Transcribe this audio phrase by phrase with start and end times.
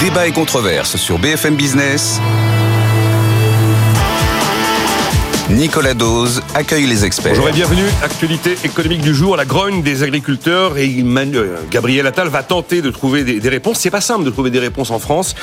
[0.00, 2.20] Débat et controverse sur BFM Business.
[5.50, 7.34] Nicolas Dose accueille les experts.
[7.34, 7.84] Bonjour et bienvenue.
[8.02, 12.90] Actualité économique du jour, la grogne des agriculteurs et euh, Gabriel Attal va tenter de
[12.90, 13.78] trouver des, des réponses.
[13.78, 15.34] C'est pas simple de trouver des réponses en France,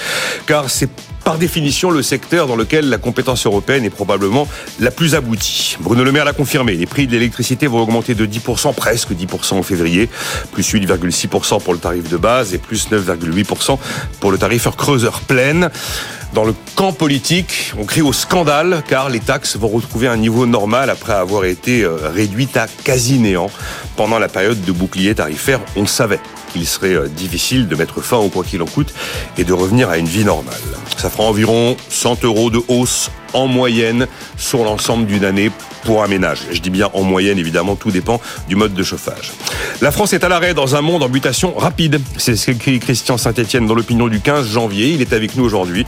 [0.48, 0.90] car c'est
[1.24, 4.48] par définition le secteur dans lequel la compétence européenne est probablement
[4.80, 5.78] la plus aboutie.
[5.80, 9.54] Bruno Le Maire l'a confirmé, les prix de l'électricité vont augmenter de 10%, presque 10%
[9.54, 10.10] en février,
[10.52, 13.78] plus 8,6% pour le tarif de base et plus 9,8%
[14.20, 15.70] pour le tarif heure creuseur pleine.
[16.34, 20.46] Dans le camp politique, on crie au scandale car les taxes vont retrouver un niveau
[20.46, 23.52] normal après avoir été euh, réduites à quasi néant
[23.98, 25.60] pendant la période de bouclier tarifaire.
[25.76, 26.22] On savait
[26.54, 28.94] qu'il serait euh, difficile de mettre fin au quoi qu'il en coûte
[29.38, 30.56] et de revenir à une vie normale.
[31.12, 35.52] Fera environ 100 euros de hausse en moyenne sur l'ensemble d'une année
[35.84, 36.48] pour un ménage.
[36.52, 39.32] Je dis bien en moyenne, évidemment, tout dépend du mode de chauffage.
[39.82, 42.00] La France est à l'arrêt dans un monde en mutation rapide.
[42.18, 44.90] C'est ce qu'écrit Christian Saint-Etienne dans l'opinion du 15 janvier.
[44.90, 45.86] Il est avec nous aujourd'hui.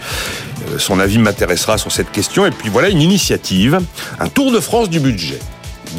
[0.69, 2.45] Euh, son avis m'intéressera sur cette question.
[2.45, 3.79] Et puis voilà une initiative,
[4.19, 5.39] un tour de France du budget.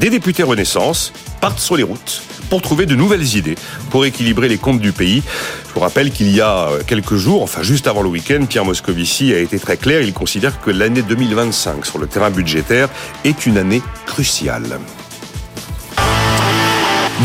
[0.00, 3.55] Des députés Renaissance partent sur les routes pour trouver de nouvelles idées
[3.91, 5.23] pour équilibrer les comptes du pays.
[5.69, 8.64] Je vous rappelle qu'il y a euh, quelques jours, enfin juste avant le week-end, Pierre
[8.64, 10.03] Moscovici a été très clair.
[10.03, 12.89] Il considère que l'année 2025 sur le terrain budgétaire
[13.25, 14.78] est une année cruciale.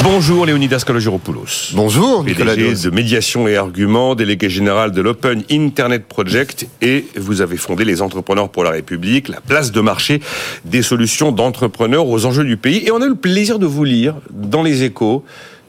[0.04, 1.74] Bonjour Léonidas Kalogiropoulos.
[1.74, 7.42] Bonjour Nicolas PDG de médiation et arguments, délégué général de l'Open Internet Project et vous
[7.42, 10.22] avez fondé les Entrepreneurs pour la République, la place de marché
[10.66, 12.84] des solutions d'entrepreneurs aux enjeux du pays.
[12.86, 15.24] Et on a eu le plaisir de vous lire dans les échos.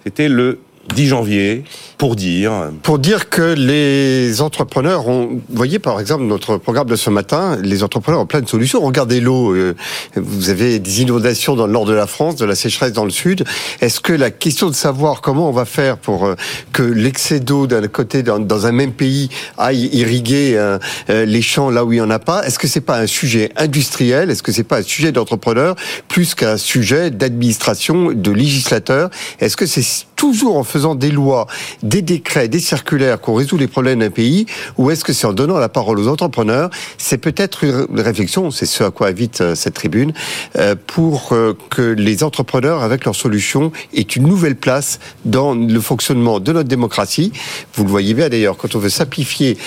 [0.04, 0.60] C'était le
[0.94, 1.64] 10 janvier
[2.00, 2.70] pour dire.
[2.82, 7.58] Pour dire que les entrepreneurs ont vous voyez par exemple notre programme de ce matin
[7.62, 9.74] les entrepreneurs ont plein de solutions regardez l'eau euh,
[10.16, 13.10] vous avez des inondations dans le nord de la France de la sécheresse dans le
[13.10, 13.44] sud.
[13.82, 16.36] Est-ce que la question de savoir comment on va faire pour euh,
[16.72, 20.78] que l'excès d'eau d'un côté dans, un même pays aille irriguer euh,
[21.10, 23.50] les champs là où il y en a pas est-ce que c'est pas un sujet
[23.56, 24.30] industriel?
[24.30, 25.76] Est-ce que c'est pas un sujet d'entrepreneur
[26.08, 29.10] plus qu'un sujet d'administration de législateur?
[29.38, 29.84] Est-ce que c'est
[30.20, 31.46] toujours en faisant des lois,
[31.90, 34.46] des décrets, des circulaires qu'on résout les problèmes d'un pays,
[34.78, 36.70] ou est-ce que c'est en donnant la parole aux entrepreneurs?
[36.98, 40.12] C'est peut-être une réflexion, c'est ce à quoi invite euh, cette tribune,
[40.56, 45.80] euh, pour euh, que les entrepreneurs, avec leurs solutions, aient une nouvelle place dans le
[45.80, 47.32] fonctionnement de notre démocratie.
[47.74, 49.58] Vous le voyez bien d'ailleurs, quand on veut simplifier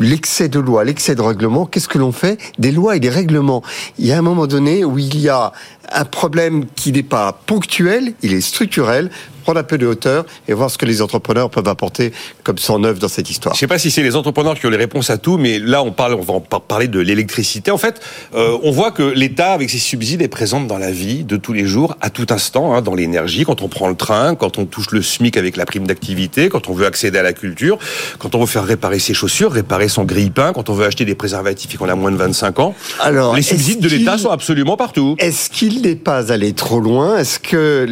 [0.00, 2.40] l'excès de lois, l'excès de règlements, qu'est-ce que l'on fait?
[2.58, 3.62] Des lois et des règlements.
[3.98, 5.52] Il y a un moment donné où il y a
[5.92, 9.10] un problème qui n'est pas ponctuel, il est structurel
[9.46, 12.12] prendre un peu de hauteur et voir ce que les entrepreneurs peuvent apporter
[12.42, 13.54] comme son œuvre dans cette histoire.
[13.54, 15.60] Je ne sais pas si c'est les entrepreneurs qui ont les réponses à tout, mais
[15.60, 17.70] là on parle, on va parler de l'électricité.
[17.70, 18.00] En fait,
[18.34, 21.52] euh, on voit que l'État, avec ses subsides, est présent dans la vie de tous
[21.52, 24.66] les jours, à tout instant, hein, dans l'énergie, quand on prend le train, quand on
[24.66, 27.78] touche le SMIC avec la prime d'activité, quand on veut accéder à la culture,
[28.18, 31.14] quand on veut faire réparer ses chaussures, réparer son grille-pain, quand on veut acheter des
[31.14, 32.74] préservatifs et qu'on a moins de 25 ans.
[32.98, 35.14] Alors, les subsides de l'État sont absolument partout.
[35.20, 37.18] Est-ce qu'il n'est pas allé trop loin?
[37.18, 37.86] Est-ce que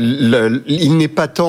[0.67, 1.44] il n'est pas temps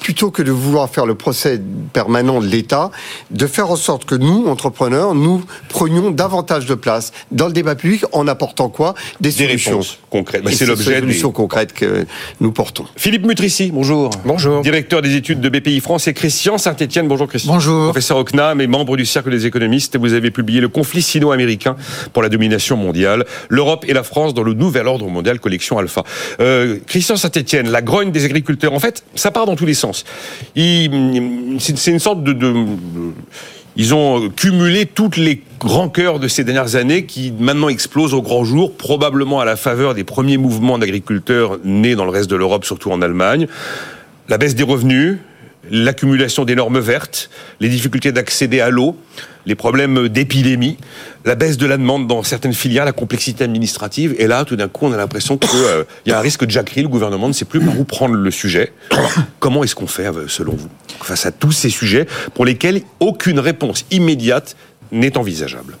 [0.00, 1.60] plutôt que de vouloir faire le procès
[1.92, 2.90] permanent de l'État,
[3.30, 7.74] de faire en sorte que nous, entrepreneurs, nous prenions davantage de place dans le débat
[7.74, 8.94] public en apportant quoi?
[9.20, 9.80] Des, solutions
[10.10, 10.42] concrètes.
[10.42, 12.06] Bah, c'est l'objet des solutions concrètes que
[12.40, 12.84] nous portons.
[12.96, 14.10] Philippe Mutrici, bonjour.
[14.24, 14.62] Bonjour.
[14.62, 17.08] Directeur des études de BPI France et Christian Saint-Etienne.
[17.08, 17.52] Bonjour Christian.
[17.52, 17.84] Bonjour.
[17.84, 19.96] Professeur au CNAM et membre du Cercle des économistes.
[19.96, 21.76] Vous avez publié Le conflit sino-américain
[22.12, 23.24] pour la domination mondiale.
[23.48, 26.04] L'Europe et la France dans le nouvel ordre mondial, collection Alpha.
[26.40, 28.72] Euh, Christian Saint-Etienne, la grogne des agriculteurs.
[28.72, 30.04] En fait, ça part dans tous les sens.
[30.54, 32.34] C'est une sorte de,
[33.76, 38.44] ils ont cumulé toutes les rancœurs de ces dernières années qui maintenant explosent au grand
[38.44, 42.64] jour, probablement à la faveur des premiers mouvements d'agriculteurs nés dans le reste de l'Europe,
[42.64, 43.46] surtout en Allemagne.
[44.28, 45.18] La baisse des revenus,
[45.70, 48.96] l'accumulation des normes vertes, les difficultés d'accéder à l'eau,
[49.46, 50.76] les problèmes d'épidémie,
[51.24, 54.14] la baisse de la demande dans certaines filières, la complexité administrative.
[54.18, 56.50] Et là, tout d'un coup, on a l'impression qu'il euh, y a un risque de
[56.50, 56.82] jacquerie.
[56.82, 58.72] Le gouvernement ne sait plus par où prendre le sujet.
[59.38, 60.68] Comment est-ce qu'on fait, euh, selon vous,
[61.00, 64.56] face à tous ces sujets pour lesquels aucune réponse immédiate
[64.92, 65.76] n'est envisageable?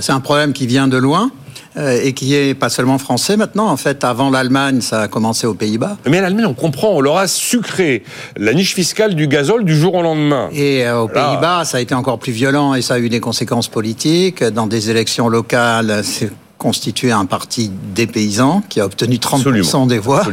[0.00, 1.30] C'est un problème qui vient de loin.
[1.78, 3.68] Euh, et qui est pas seulement français maintenant.
[3.68, 5.98] En fait, avant l'Allemagne, ça a commencé aux Pays-Bas.
[6.08, 8.02] Mais l'Allemagne, on comprend, on leur a sucré
[8.38, 10.48] la niche fiscale du gazole du jour au lendemain.
[10.52, 13.20] Et euh, aux Pays-Bas, ça a été encore plus violent et ça a eu des
[13.20, 14.42] conséquences politiques.
[14.42, 19.98] Dans des élections locales, c'est constitué un parti des paysans qui a obtenu 30% des
[19.98, 20.24] voix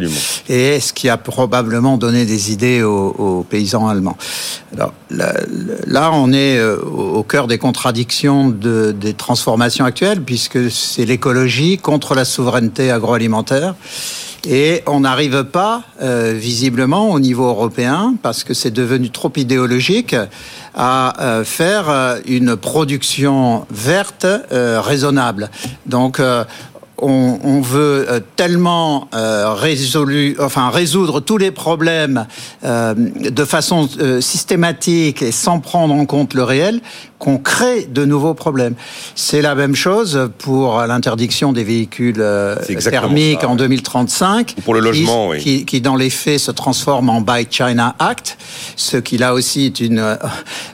[0.47, 4.17] et ce qui a probablement donné des idées aux, paysans allemands.
[4.73, 11.05] Alors là, on est euh, au cœur des contradictions de, des transformations actuelles puisque c'est
[11.05, 13.75] l'écologie contre la souveraineté agroalimentaire
[14.45, 20.15] Et on n'arrive pas, euh, visiblement, au niveau européen, parce que c'est devenu trop idéologique,
[20.75, 25.49] à euh, faire euh, une production verte raisonnable.
[25.85, 26.21] Donc,
[26.97, 32.27] on, on, veut tellement résolu, enfin résoudre tous les problèmes
[32.63, 33.89] de façon
[34.21, 36.81] systématique et sans prendre en compte le réel
[37.23, 38.75] qu'on crée de nouveaux problèmes.
[39.15, 44.55] C'est la même chose pour l'interdiction des véhicules euh, thermiques en 2035.
[44.65, 45.65] Pour le logement, qui, oui.
[45.65, 48.37] qui, dans les faits, se transforme en Buy China Act,
[48.75, 50.15] ce qui là aussi est une euh,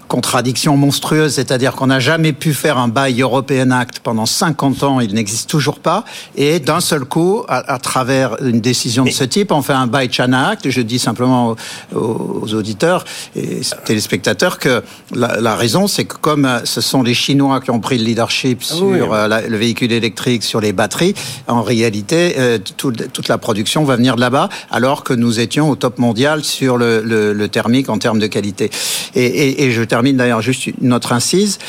[0.07, 4.99] contradiction monstrueuse, c'est-à-dire qu'on n'a jamais pu faire un Buy European Act pendant 50 ans,
[5.01, 6.03] il n'existe toujours pas,
[6.35, 10.11] et d'un seul coup, à, travers une décision de ce type, on fait un Buy
[10.11, 10.67] China Act.
[10.67, 11.55] Je dis simplement
[11.93, 13.05] aux, auditeurs
[13.35, 14.81] et téléspectateurs que
[15.13, 18.03] la, la raison, c'est que comme euh, ce sont les Chinois qui ont pris le
[18.03, 21.13] leadership ah sur euh, le véhicule électrique, sur les batteries,
[21.47, 25.75] en réalité, euh, toute la production va venir de là-bas, alors que nous étions au
[25.75, 28.69] top mondial sur le, thermique en termes de qualité.
[29.15, 31.59] Et, je termine d'ailleurs juste une autre incise.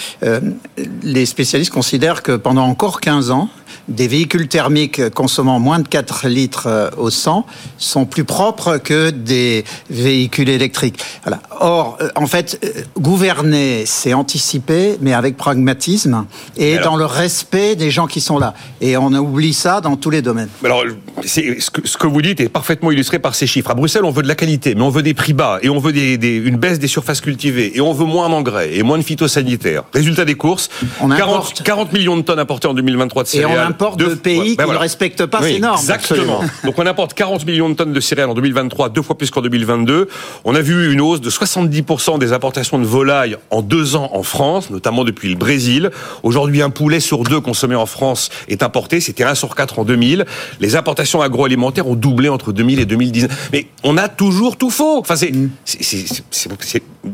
[1.02, 3.49] les spécialistes considèrent que pendant encore 15 ans,
[3.88, 7.46] des véhicules thermiques consommant moins de 4 litres euh, au 100
[7.78, 11.00] sont plus propres que des véhicules électriques.
[11.25, 11.40] Voilà.
[11.61, 16.26] Or, euh, en fait, euh, gouverner, c'est anticiper, mais avec pragmatisme
[16.56, 18.55] et dans le respect des gens qui sont là.
[18.81, 20.49] Et on oublie ça dans tous les domaines.
[20.64, 20.84] Alors,
[21.25, 23.70] ce que, ce que vous dites est parfaitement illustré par ces chiffres.
[23.70, 25.78] À Bruxelles, on veut de la qualité, mais on veut des prix bas, et on
[25.78, 29.02] veut des, une baisse des surfaces cultivées, et on veut moins d'engrais, et moins de
[29.02, 29.84] phytosanitaires.
[29.93, 30.69] Résultat des courses,
[31.00, 33.59] on 40, 40 millions de tonnes importées en 2023 de céréales
[33.96, 35.78] de, pays qui ne respectent pas ces normes.
[35.78, 36.40] Exactement.
[36.64, 39.42] Donc on importe 40 millions de tonnes de céréales en 2023, deux fois plus qu'en
[39.42, 40.08] 2022.
[40.44, 44.22] On a vu une hausse de 70% des importations de volailles en deux ans en
[44.22, 45.90] France, notamment depuis le Brésil.
[46.22, 49.00] Aujourd'hui, un poulet sur deux consommé en France est importé.
[49.00, 50.24] C'était 1 sur 4 en 2000.
[50.60, 53.28] Les importations agroalimentaires ont doublé entre 2000 et 2010.
[53.52, 54.98] Mais on a toujours tout faux.
[54.98, 55.50] Enfin, c'est mm.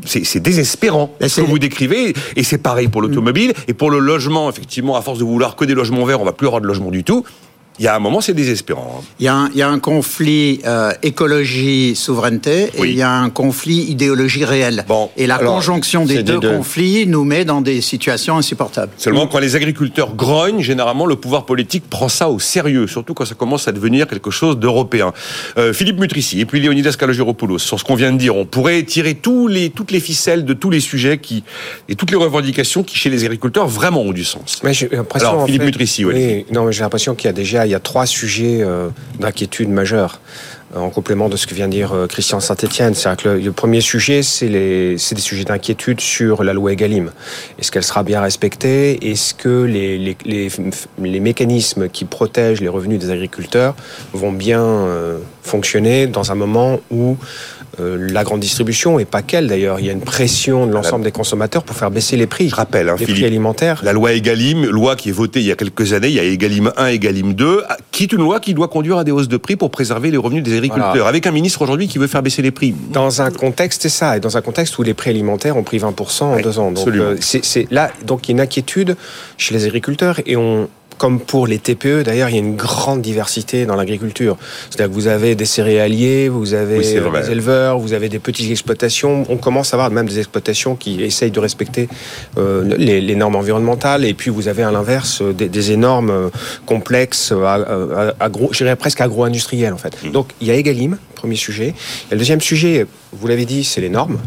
[0.05, 2.13] c'est désespérant ce que vous décrivez.
[2.35, 4.49] Et c'est pareil pour l'automobile et pour le logement.
[4.49, 6.91] Effectivement, à force de vouloir que des logements verts, on va plus avoir de logement
[6.91, 7.25] du tout.
[7.79, 8.99] Il y a un moment, c'est désespérant.
[8.99, 9.05] Hein.
[9.19, 13.11] Il, y a un, il y a un conflit euh, écologie-souveraineté et il y a
[13.11, 14.83] un conflit idéologie réelle.
[14.87, 18.91] Bon, et la conjonction des deux, conflits nous met dans des situations insupportables.
[18.97, 23.25] Seulement, quand les agriculteurs grognent, généralement, le pouvoir politique prend ça au sérieux, surtout quand
[23.25, 25.13] ça commence à devenir quelque chose d'européen.
[25.57, 28.81] Euh, Philippe Mutrici et puis Léonidas Kalogiropoulos, sur ce qu'on vient de dire, on pourrait
[28.83, 31.43] tirer tous les, toutes les ficelles de tous les sujets qui,
[31.89, 34.61] et toutes les revendications qui, chez les agriculteurs, vraiment ont du sens.
[34.63, 34.71] Mais
[35.13, 36.13] Alors, Philippe Mutrici, oui.
[36.15, 36.45] oui.
[36.51, 40.19] Non, j'ai l'impression qu'il y a déjà il y a trois sujets euh, d'inquiétude majeure
[40.75, 42.93] euh, en complément de ce que vient de dire euh, Christian Saint-Etienne.
[43.25, 47.11] Le, premier sujet, c'est des sujets d'inquiétude sur la loi Egalim.
[47.59, 49.11] Est-ce qu'elle sera bien respectée?
[49.11, 53.75] Est-ce que les, mécanismes qui protègent les revenus des agriculteurs
[54.13, 54.87] vont bien
[55.43, 57.17] fonctionner dans un moment où
[57.79, 59.79] euh, la grande distribution, et pas qu'elle d'ailleurs.
[59.79, 62.49] Il y a une pression de l'ensemble des consommateurs pour faire baisser les prix.
[62.49, 63.81] Je rappelle, hein, les prix alimentaires.
[63.83, 66.23] La loi Egalim, loi qui est votée il y a quelques années, il y a
[66.23, 69.37] Egalim 1, Egalim 2, qui est une loi qui doit conduire à des hausses de
[69.37, 71.07] prix pour préserver les revenus des agriculteurs.
[71.07, 72.73] Avec un ministre aujourd'hui qui veut faire baisser les prix.
[72.91, 75.77] Dans un contexte, c'est ça, et dans un contexte où les prix alimentaires ont pris
[75.77, 76.71] 20% en deux ans.
[76.71, 78.95] Donc, euh, c'est là, donc il y a une inquiétude
[79.37, 83.01] chez les agriculteurs et on, comme pour les TPE, d'ailleurs, il y a une grande
[83.01, 84.37] diversité dans l'agriculture.
[84.69, 89.25] C'est-à-dire que vous avez des céréaliers, vous avez des éleveurs, vous avez des petites exploitations.
[89.29, 91.87] On commence à avoir même des exploitations qui essayent de respecter
[92.37, 94.05] euh, les, normes environnementales.
[94.05, 96.29] Et puis vous avez à l'inverse des, énormes euh,
[96.65, 99.97] complexes, euh, agro, je dirais presque agro-industriels en fait.
[100.03, 100.11] Mmh.
[100.11, 101.73] Donc il y a Egalim, premier sujet.
[102.09, 104.17] Et le deuxième sujet, vous l'avez dit, c'est les normes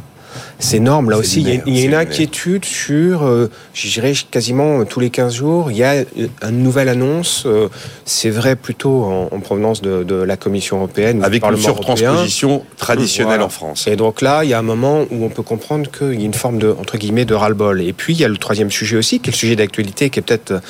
[0.60, 5.00] ces normes, là aussi, il y, a, une inquiétude sur, euh, je dirais, quasiment tous
[5.00, 6.04] les 15 jours, il y a
[6.46, 7.68] une nouvelle annonce, euh,
[8.04, 11.24] c'est vrai plutôt en, provenance de, la Commission européenne.
[11.24, 13.86] Avec une surtransposition traditionnelle en France.
[13.86, 16.26] Et donc là, il y a un moment où on peut comprendre qu'il y a
[16.26, 17.80] une forme de, entre guillemets, de ras-le-bol.
[17.80, 20.18] Et puis, il y a le troisième sujet aussi, qui est le sujet d'actualité, qui
[20.18, 20.60] est peut-être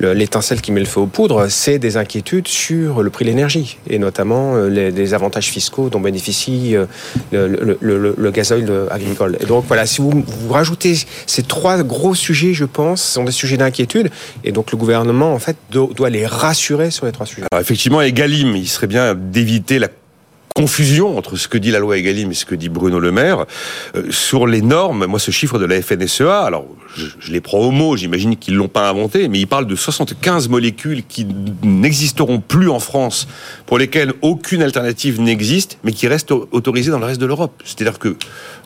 [0.00, 3.78] l'étincelle qui met le feu aux poudres, c'est des inquiétudes sur le prix de l'énergie,
[3.88, 6.74] et notamment euh, les, avantages fiscaux dont bénéficie
[7.30, 9.35] le, le, le, le gazoil agricole.
[9.40, 13.32] Et donc voilà, si vous, vous rajoutez ces trois gros sujets, je pense, sont des
[13.32, 14.10] sujets d'inquiétude.
[14.44, 17.46] Et donc le gouvernement, en fait, doit les rassurer sur les trois sujets.
[17.50, 19.88] Alors effectivement, Egalim, il serait bien d'éviter la
[20.56, 23.44] confusion entre ce que dit la loi Egalim et ce que dit Bruno Le Maire
[23.94, 25.04] euh, sur les normes.
[25.04, 26.64] Moi, ce chiffre de la FNSEA, alors
[26.96, 29.76] je, je les prends au mot, j'imagine qu'ils l'ont pas inventé, mais il parle de
[29.76, 31.26] 75 molécules qui
[31.62, 33.28] n'existeront plus en France,
[33.66, 37.62] pour lesquelles aucune alternative n'existe, mais qui restent autorisées dans le reste de l'Europe.
[37.62, 38.14] C'est-à-dire que euh,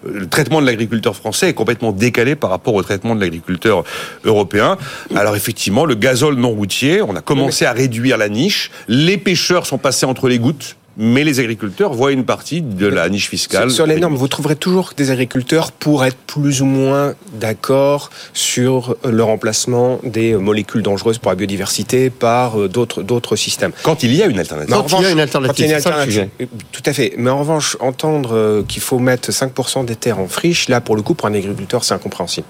[0.04, 3.82] le traitement de l'agriculteur français est complètement décalé par rapport au traitement de l'agriculteur
[4.24, 4.78] européen.
[5.16, 8.70] Alors effectivement, le gazole non routier, on a commencé à réduire la niche.
[8.86, 13.08] Les pêcheurs sont passés entre les gouttes mais les agriculteurs voient une partie de la
[13.08, 13.70] niche fiscale.
[13.70, 18.96] Sur, les normes, vous trouverez toujours des agriculteurs pour être plus ou moins d'accord sur
[19.02, 23.72] le remplacement des molécules dangereuses pour la biodiversité par euh, d'autres d'autres systèmes.
[23.82, 24.74] Quand il y a une alternative.
[24.74, 26.28] Quand il y a une alternative.
[26.70, 27.14] tout à fait.
[27.16, 30.96] Mais en revanche, entendre euh, qu'il faut mettre 5% des terres en friche, là, pour
[30.96, 32.46] le coup, pour un agriculteur, c'est incompréhensible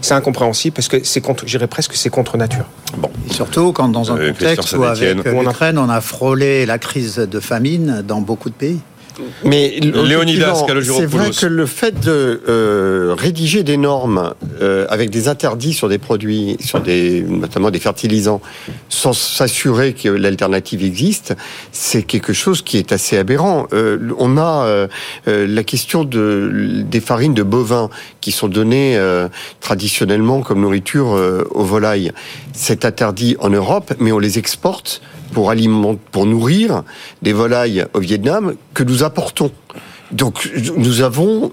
[0.00, 2.66] c'est incompréhensible parce que c'est contre, j'irais presque, c'est contre nature.
[2.96, 3.10] Bon.
[3.30, 7.40] surtout quand dans un euh, contexte où avec l'Ukraine, on a frôlé la crise de
[7.40, 8.80] famine dans beaucoup de pays.
[9.44, 15.28] Mais Léonidas c'est vrai que le fait de euh, rédiger des normes euh, avec des
[15.28, 18.40] interdits sur des produits, sur des notamment des fertilisants,
[18.88, 21.34] sans s'assurer que l'alternative existe,
[21.72, 23.66] c'est quelque chose qui est assez aberrant.
[23.72, 24.88] Euh, on a
[25.26, 28.98] la question de des farines de bovins qui sont données
[29.60, 31.08] traditionnellement comme nourriture
[31.50, 32.12] aux volailles.
[32.52, 35.00] C'est interdit en Europe, mais on les exporte
[35.32, 36.82] pour alimenter, pour nourrir
[37.22, 39.50] des volailles au Vietnam que nous apportons.
[40.10, 41.52] Donc nous avons,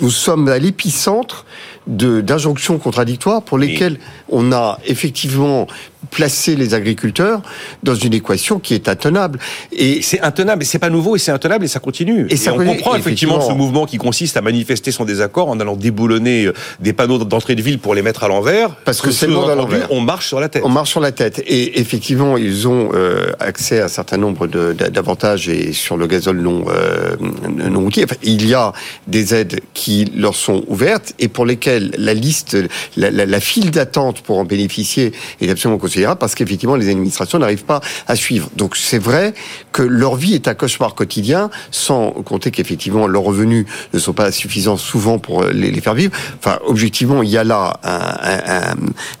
[0.00, 1.44] nous sommes à l'épicentre
[1.86, 3.98] d'injonctions contradictoires pour lesquelles
[4.30, 5.66] on a effectivement
[6.10, 7.42] placé les agriculteurs
[7.82, 9.38] dans une équation qui est intenable.
[9.72, 12.26] Et c'est intenable, et c'est pas nouveau, et c'est intenable, et ça continue.
[12.30, 15.76] Et, ça on comprend effectivement, ce mouvement qui consiste à manifester son désaccord en allant
[15.76, 18.74] déboulonner euh, des panneaux d'entrée de ville pour les mettre à l'envers.
[18.84, 19.88] Parce que c'est le monde à l'envers.
[19.90, 20.62] On marche sur la tête.
[20.64, 21.42] On marche sur la tête.
[21.46, 26.40] Et effectivement, ils ont euh, accès à un certain nombre d'avantages et sur le gazole
[26.40, 27.16] non, euh,
[27.48, 28.06] non routier.
[28.22, 28.72] il y a
[29.06, 32.56] des aides qui leur sont ouvertes et pour lesquelles la liste,
[32.96, 37.38] la, la, la file d'attente pour en bénéficier est absolument considérable parce qu'effectivement les administrations
[37.38, 38.50] n'arrivent pas à suivre.
[38.56, 39.32] Donc c'est vrai
[39.72, 43.64] que leur vie est un cauchemar quotidien, sans compter qu'effectivement leurs revenus
[43.94, 46.12] ne sont pas suffisants souvent pour les, les faire vivre.
[46.38, 47.80] Enfin, objectivement, il y a là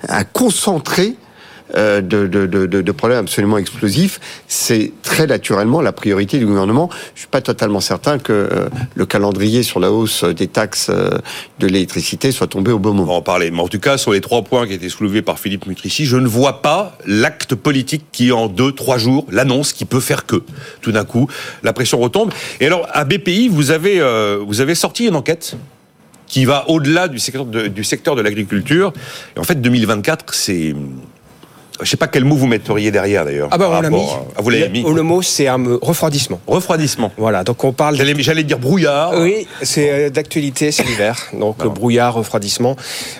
[0.08, 1.27] un, concentré euh,
[1.74, 6.90] de, de, problèmes absolument explosifs, c'est très naturellement la priorité du gouvernement.
[7.14, 11.18] Je suis pas totalement certain que euh, le calendrier sur la hausse des taxes euh,
[11.58, 13.02] de l'électricité soit tombé au bon moment.
[13.02, 13.50] On va en parler.
[13.50, 16.16] Mais en tout cas, sur les trois points qui étaient soulevés par Philippe Mutrici, je
[16.16, 20.42] ne vois pas l'acte politique qui, en deux, trois jours, l'annonce qui peut faire que.
[20.80, 21.28] Tout d'un coup,
[21.62, 22.32] la pression retombe.
[22.60, 24.00] Et alors, à BPI, vous avez,
[24.46, 25.56] vous avez sorti une enquête
[26.26, 28.92] qui va au-delà du secteur de, du secteur de l'agriculture.
[29.36, 30.74] Et en fait, 2024, c'est
[31.80, 33.48] je sais pas quel mot vous metteriez derrière d'ailleurs.
[33.50, 34.06] Ah bah on l'a mis.
[34.36, 34.82] Vous l'avez mis.
[34.82, 36.40] Le mot c'est un refroidissement.
[36.46, 37.12] Refroidissement.
[37.16, 37.96] Voilà, donc on parle.
[37.96, 39.12] J'allais dire brouillard.
[39.16, 41.16] Oui, c'est euh, d'actualité, c'est l'hiver.
[41.38, 42.76] Donc brouillard, refroidissement,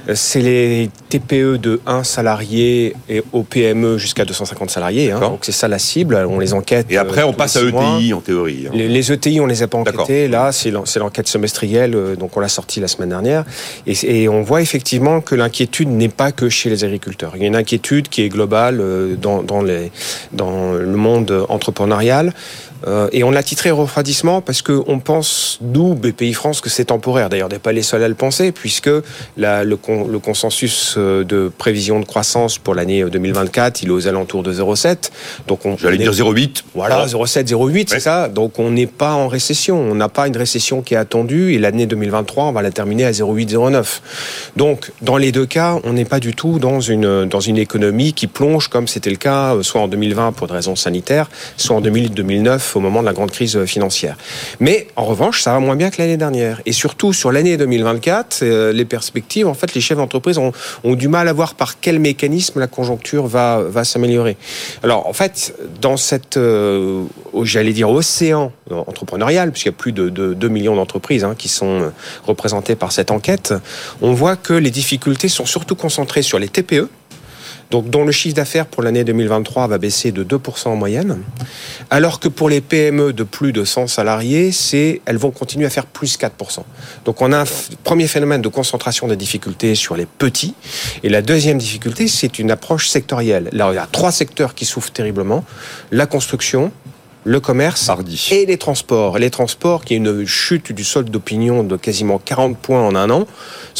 [0.08, 5.12] euh, c'est les TPE de 1 salarié et au PME jusqu'à 250 salariés.
[5.12, 5.20] Hein.
[5.20, 6.16] Donc c'est ça la cible.
[6.28, 6.86] On les enquête.
[6.90, 8.66] Et après on euh, passe à ETI en théorie.
[8.66, 8.72] Hein.
[8.74, 10.28] Les, ETI on les a pas enquêtés.
[10.28, 13.44] Là c'est l'enquête semestrielle, donc on l'a sortie la semaine dernière.
[13.86, 17.32] Et, et on voit effectivement que l'inquiétude n'est pas que chez les agriculteurs.
[17.36, 22.32] Il y a une inquiétude qui est globale euh, dans, dans le monde entrepreneurial.
[22.86, 26.86] Euh, et on l'a titré refroidissement parce que on pense, nous, BPI France, que c'est
[26.86, 27.28] temporaire.
[27.28, 28.90] D'ailleurs, on n'est pas les seuls à le penser, puisque
[29.36, 34.06] la, le, le, consensus euh, de prévision de croissance pour l'année 2024, il est aux
[34.08, 35.10] alentours de 0,7.
[35.46, 36.62] Donc, on j'allais dire 0,8.
[36.74, 38.28] Voilà, 0,7, 0,8, c'est ça.
[38.28, 39.78] Donc, on n'est pas en récession.
[39.78, 41.54] On n'a pas une récession qui est attendue.
[41.54, 44.00] Et l'année 2023, on va la terminer à 0,8, 0,9.
[44.56, 48.12] Donc, dans les deux cas, on n'est pas du tout dans une dans une économie
[48.12, 51.76] qui plonge comme c'était le cas euh, soit en 2020 pour des raisons sanitaires, soit
[51.76, 54.16] en 2009 au moment de la grande crise financière.
[54.60, 56.60] Mais en revanche, ça va moins bien que l'année dernière.
[56.66, 60.52] Et surtout sur l'année 2024, euh, les perspectives, en fait, les chefs d'entreprise ont,
[60.84, 64.36] du mal à voir par quel mécanisme la conjoncture va, s'améliorer.
[64.82, 67.04] Alors en fait, dans cette, euh,
[67.42, 71.48] j'allais dire, océan entrepreneurial, puisqu'il y a plus de, de 2 millions d'entreprises hein, qui
[71.48, 71.92] sont
[72.26, 73.54] représentées par cette enquête,
[74.02, 76.88] on voit que les difficultés sont surtout concentrées sur les TPE,
[77.70, 81.18] donc dont le chiffre d'affaires pour l'année 2023 va baisser de 2% en moyenne,
[81.90, 85.70] alors que pour les PME de plus de 100 salariés, c'est elles vont continuer à
[85.70, 86.30] faire plus 4%.
[87.04, 87.46] Donc on a un
[87.84, 90.54] premier phénomène de concentration des difficultés sur les petits,
[91.02, 93.48] et la deuxième difficulté, c'est une approche sectorielle.
[93.52, 95.44] Là, il y a trois secteurs qui souffrent terriblement
[95.90, 96.72] la construction,
[97.28, 97.90] le commerce
[98.30, 99.18] et les transports.
[99.18, 103.10] Les transports, qui est une chute du solde d'opinion de quasiment 40 points en un
[103.10, 103.26] an.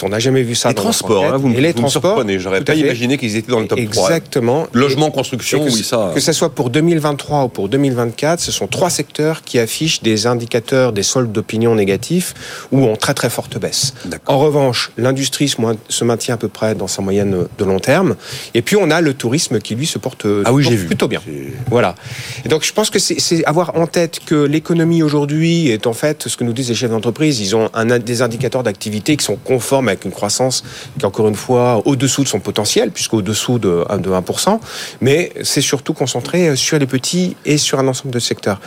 [0.03, 0.69] On n'a jamais vu ça.
[0.69, 2.23] Les transports, hein, vous, et les transports.
[2.39, 4.07] J'aurais pas imaginé qu'ils étaient dans le top 3.
[4.07, 4.67] Exactement.
[4.73, 6.13] Logement, construction, que, oui, ça.
[6.15, 10.27] Que ce soit pour 2023 ou pour 2024, ce sont trois secteurs qui affichent des
[10.27, 12.35] indicateurs des soldes d'opinion négatifs
[12.71, 13.95] ou en très très forte baisse.
[14.27, 18.15] En revanche, l'industrie se maintient à peu près dans sa moyenne de long terme.
[18.55, 21.23] Et puis on a le tourisme qui lui se porte, ah oui, plutôt bien.
[21.71, 21.95] Voilà.
[22.45, 26.29] Et donc je pense que c'est avoir en tête que l'économie aujourd'hui est en fait
[26.29, 27.41] ce que nous disent les chefs d'entreprise.
[27.41, 27.71] Ils ont
[28.05, 30.65] des indicateurs d'activité qui sont conformes avec une croissance
[30.99, 34.61] qui encore une fois au-dessous de son potentiel, puisqu'au-dessous de, de 1%.
[35.01, 38.61] Mais c'est surtout concentré sur les petits et sur un ensemble de secteurs.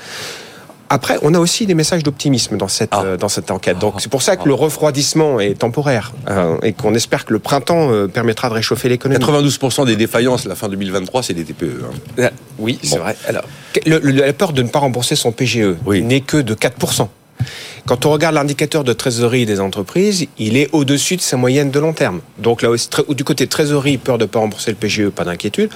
[0.93, 3.03] Après, on a aussi des messages d'optimisme dans cette ah.
[3.05, 3.79] euh, dans cette enquête.
[3.79, 7.39] Donc c'est pour ça que le refroidissement est temporaire euh, et qu'on espère que le
[7.39, 9.23] printemps euh, permettra de réchauffer l'économie.
[9.23, 11.85] 92% des défaillances la fin 2023, c'est des TPE.
[12.19, 12.29] Hein.
[12.59, 13.15] Oui, c'est vrai.
[13.25, 13.43] Alors,
[13.85, 17.07] la peur de ne pas rembourser son PGE n'est que de 4%.
[17.85, 21.79] Quand on regarde l'indicateur de trésorerie des entreprises, il est au-dessus de sa moyenne de
[21.79, 22.19] long terme.
[22.37, 25.69] Donc là aussi, du côté trésorerie, peur de ne pas rembourser le PGE, pas d'inquiétude.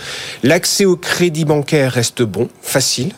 [0.43, 3.13] L'accès au crédit bancaire reste bon, facile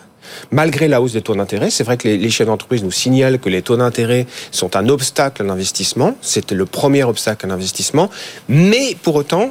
[0.52, 1.70] malgré la hausse des taux d'intérêt.
[1.70, 5.42] C'est vrai que les, chefs d'entreprise nous signalent que les taux d'intérêt sont un obstacle
[5.42, 6.16] à l'investissement.
[6.22, 8.10] C'était le premier obstacle à l'investissement.
[8.48, 9.50] Mais pour autant,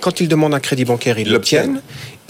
[0.00, 1.80] quand ils demandent un crédit bancaire, ils l'obtiennent.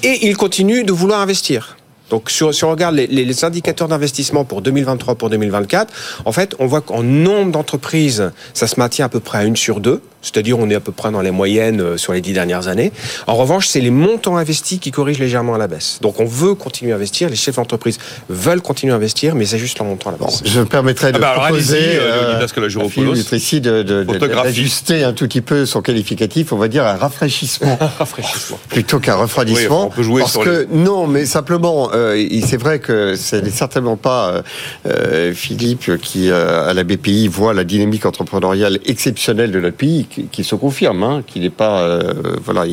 [0.02, 1.76] Et ils continuent de vouloir investir.
[2.11, 5.92] Donc, si on regarde les, indicateurs d'investissement pour 2023, pour 2024,
[6.25, 9.56] en fait, on voit qu'en nombre d'entreprises, ça se maintient à peu près à une
[9.56, 10.00] sur deux.
[10.26, 12.92] C'est-à-dire, on est à peu près dans les moyennes euh, sur les dix dernières années.
[13.26, 15.99] En revanche, c'est les montants investis qui corrigent légèrement à la baisse.
[16.02, 17.28] Donc, on veut continuer à investir.
[17.28, 20.42] Les chefs d'entreprise veulent continuer à investir, mais c'est juste leur montant à la baisse.
[20.45, 25.40] je me permettrais de ah bah proposer euh, euh, ici de, d'ajuster un tout petit
[25.40, 26.52] peu son qualificatif.
[26.52, 28.59] On va dire un rafraîchissement, rafraîchissement.
[28.68, 29.87] plutôt qu'un refroidissement.
[29.87, 33.97] on peut jouer parce que non, mais simplement, euh, c'est vrai que ce n'est certainement
[33.97, 34.42] pas
[34.87, 40.44] euh, Philippe qui à la BPI voit la dynamique entrepreneuriale exceptionnelle de notre pays qui,
[40.44, 42.12] se confirme, hein, qui n'est pas, euh,
[42.44, 42.64] voilà,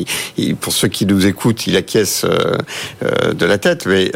[0.60, 2.56] pour ceux qui nous écoutent, il acquiesce euh,
[3.02, 4.10] euh, de la tête, mais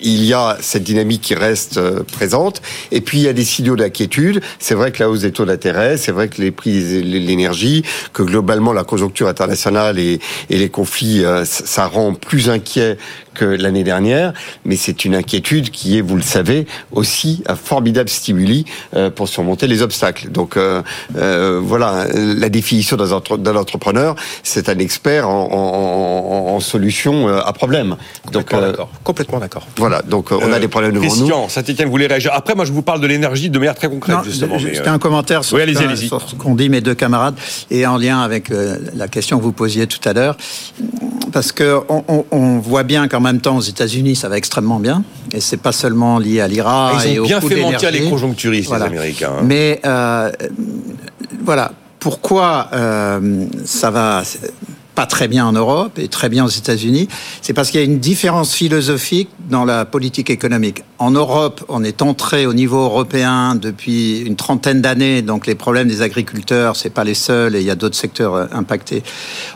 [0.00, 1.80] il y a cette dynamique qui reste
[2.12, 2.62] présente.
[2.92, 4.40] Et puis il y a des signaux d'inquiétude.
[4.58, 7.82] C'est vrai que la hausse des taux d'intérêt, c'est vrai que les prix de l'énergie,
[8.12, 12.98] que globalement la conjoncture internationale et, et les conflits, ça rend plus inquiet
[13.38, 14.32] que l'année dernière,
[14.64, 18.64] mais c'est une inquiétude qui est, vous le savez, aussi un formidable stimuli
[19.14, 20.30] pour surmonter les obstacles.
[20.30, 20.82] Donc euh,
[21.16, 27.96] euh, voilà, la définition d'un entrepreneur, c'est un expert en, en, solution euh, à problème.
[28.32, 28.90] Donc, euh, d'accord.
[29.04, 29.66] Complètement d'accord.
[29.76, 31.48] Voilà, donc on a euh, des problèmes devant Christian, nous.
[31.48, 34.18] Saint-Etienne, vous voulez réagir Après, moi, je vous parle de l'énergie de manière très concrète,
[34.24, 34.58] justement.
[34.58, 37.36] C'était un commentaire sur, ce qu'ont dit mes deux camarades
[37.70, 38.50] et en lien avec
[38.94, 40.36] la question que vous posiez tout à l'heure.
[41.32, 45.04] Parce que on, voit bien qu'en même temps, aux États-Unis, ça va extrêmement bien.
[45.32, 46.92] Et c'est pas seulement lié à l'IRA.
[46.96, 49.32] Ah, ils ont bien fait mentir les conjoncturistes, les Américains.
[49.40, 49.44] Hein.
[49.44, 49.80] Mais
[51.44, 54.22] voilà, pourquoi euh, ça va
[54.98, 57.06] pas très bien en Europe et très bien aux États-Unis,
[57.40, 60.82] c'est parce qu'il y a une différence philosophique dans la politique économique.
[60.98, 65.86] En Europe, on est entré au niveau européen depuis une trentaine d'années, donc les problèmes
[65.86, 69.04] des agriculteurs, c'est pas les seuls et il y a d'autres secteurs euh, impactés.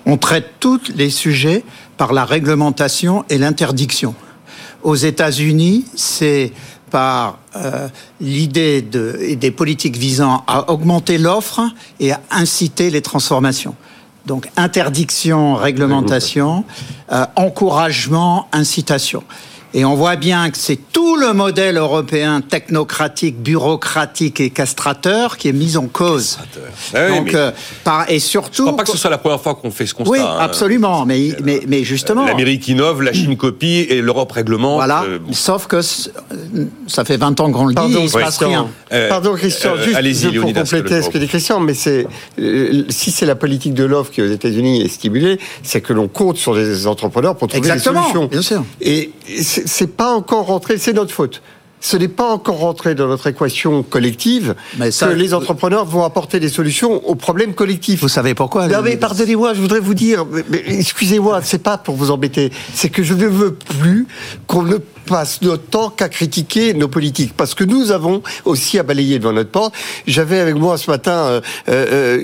[0.07, 1.65] On traite tous les sujets
[1.97, 4.15] par la réglementation et l'interdiction.
[4.85, 6.53] Aux États-Unis, c'est
[6.93, 7.89] par euh,
[8.21, 11.63] l'idée de, des politiques visant à augmenter l'offre
[11.99, 13.75] et à inciter les transformations.
[14.27, 16.65] Donc interdiction, réglementation,
[17.11, 19.25] euh, encouragement, incitation.
[19.75, 25.49] Et on voit bien que c'est tout le modèle européen technocratique, bureaucratique et castrateur qui
[25.49, 26.39] est mis en cause.
[26.95, 28.51] Ah Donc, euh, par, et surtout.
[28.57, 30.13] Je crois pas que ce soit la première fois qu'on fait ce constat.
[30.13, 30.37] Oui, hein.
[30.41, 31.07] absolument.
[31.07, 32.27] Mais, mais, mais justement.
[32.27, 34.77] L'Amérique innove, la Chine copie et l'Europe réglemente.
[34.77, 35.05] Voilà.
[35.05, 38.69] Euh, Sauf que ça fait 20 ans qu'on le dit, il ne se passe rien.
[38.93, 42.07] Euh, Pardon, Christian, juste pour compléter ce que dit Christian, mais c'est
[42.89, 46.37] si c'est la politique de l'offre qui aux États-Unis est stimulée, c'est que l'on compte
[46.37, 48.27] sur les entrepreneurs pour trouver Exactement, des solutions.
[48.27, 48.65] Bien sûr.
[48.81, 49.13] Et
[49.67, 51.43] c'est pas encore rentré, c'est notre faute
[51.83, 56.39] ce n'est pas encore rentré dans notre équation collective mais que les entrepreneurs vont apporter
[56.39, 58.01] des solutions aux problèmes collectifs.
[58.01, 60.25] Vous savez pourquoi Non mais pardonnez-moi, je voudrais vous dire,
[60.67, 64.07] excusez-moi, c'est pas pour vous embêter, c'est que je ne veux plus
[64.47, 68.83] qu'on ne passe notre temps qu'à critiquer nos politiques, parce que nous avons aussi à
[68.83, 69.75] balayer devant notre porte.
[70.07, 72.19] J'avais avec moi ce matin euh, euh,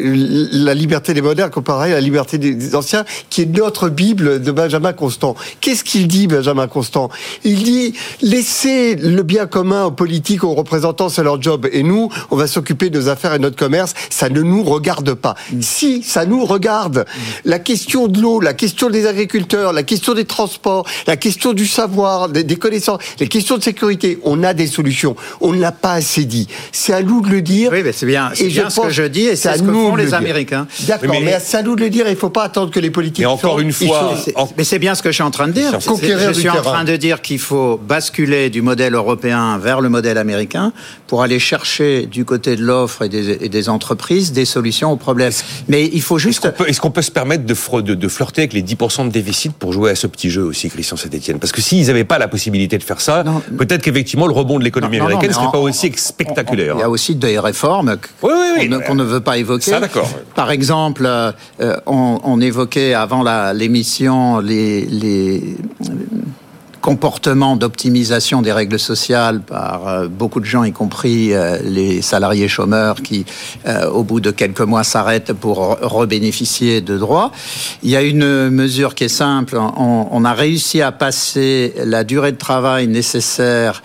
[0.52, 4.52] la liberté des modernes comparée à la liberté des anciens, qui est notre Bible de
[4.52, 5.34] Benjamin Constant.
[5.60, 7.10] Qu'est-ce qu'il dit, Benjamin Constant?
[7.44, 12.10] Il dit laissez le bien commun aux politiques, aux représentants, c'est leur job, et nous,
[12.30, 13.94] on va s'occuper de nos affaires et de notre commerce.
[14.10, 15.34] Ça ne nous regarde pas.
[15.60, 17.04] Si ça nous regarde,
[17.44, 21.66] la question de l'eau, la question des agriculteurs, la question des transports, la question du
[21.66, 23.00] savoir, des, des connaissance.
[23.18, 25.16] Les questions de sécurité, on a des solutions.
[25.40, 26.48] On ne l'a pas assez dit.
[26.72, 27.70] C'est à nous de le dire.
[27.72, 29.96] Oui, mais c'est bien, c'est bien ce que je dis et c'est ce que font
[29.96, 30.66] les Américains.
[30.86, 32.06] D'accord, mais, c'est à nous de le dire.
[32.06, 33.22] Il ne faut pas attendre que les politiques.
[33.22, 34.14] Et encore une fois,
[34.56, 35.72] mais c'est bien ce que je suis en train de dire.
[35.80, 40.18] Je suis en train de dire qu'il faut basculer du modèle européen vers le modèle
[40.18, 40.72] américain
[41.06, 45.32] pour aller chercher du côté de l'offre et des, entreprises des solutions aux problèmes.
[45.68, 46.48] Mais il faut juste.
[46.66, 49.90] Est-ce qu'on peut, se permettre de, de, flirter avec les 10% de déficit pour jouer
[49.90, 52.82] à ce petit jeu aussi, Christian Saint-Etienne Parce que s'ils n'avaient pas la possibilité de
[52.82, 53.22] faire ça,
[53.56, 56.74] peut-être qu'effectivement le rebond de l'économie américaine ne serait pas aussi spectaculaire.
[56.76, 59.70] Il y a aussi des réformes qu'on ne veut pas évoquer.
[59.70, 59.80] Ça.
[60.34, 61.32] Par exemple, euh,
[61.86, 65.56] on, on, évoquait avant l'émission les, les
[66.80, 72.48] comportement d'optimisation des règles sociales par euh, beaucoup de gens, y compris euh, les salariés
[72.48, 73.26] chômeurs qui,
[73.66, 77.32] euh, au bout de quelques mois, s'arrêtent pour rebénéficier de droits.
[77.82, 79.56] Il y a une mesure qui est simple.
[79.56, 83.82] On, on a réussi à passer la durée de travail nécessaire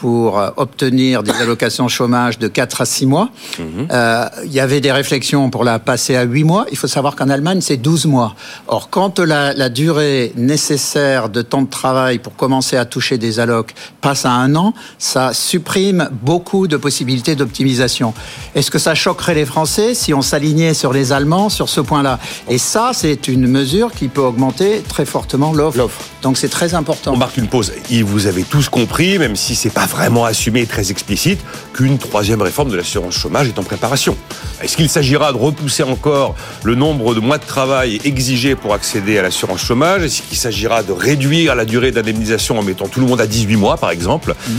[0.00, 3.30] pour euh, obtenir des allocations chômage de 4 à 6 mois.
[3.58, 3.88] Mhm.
[3.90, 6.66] Euh, il y avait des réflexions pour la passer à 8 mois.
[6.70, 8.34] Il faut savoir qu'en Allemagne, c'est 12 mois.
[8.66, 13.40] Or, quand la, la, durée nécessaire de temps de travail pour commencer à toucher des
[13.40, 18.14] allocs passe à un an, ça supprime beaucoup de possibilités d'optimisation.
[18.54, 22.18] Est-ce que ça choquerait les Français si on s'alignait sur les Allemands sur ce point-là?
[22.48, 26.04] Et ça, c'est une mesure qui peut augmenter très fortement l'offre.
[26.22, 27.12] Donc c'est très important.
[27.14, 27.72] On marque une pause.
[27.90, 31.40] Et vous avez tous compris, même si c'est pas vraiment assumé et très explicite
[31.72, 34.16] qu'une troisième réforme de l'assurance chômage est en préparation.
[34.62, 39.18] Est-ce qu'il s'agira de repousser encore le nombre de mois de travail exigés pour accéder
[39.18, 40.02] à l'assurance chômage?
[40.02, 43.56] Est-ce qu'il s'agira de réduire la durée d'indemnisation en mettant tout le monde à 18
[43.56, 44.34] mois, par exemple?
[44.48, 44.52] Mmh.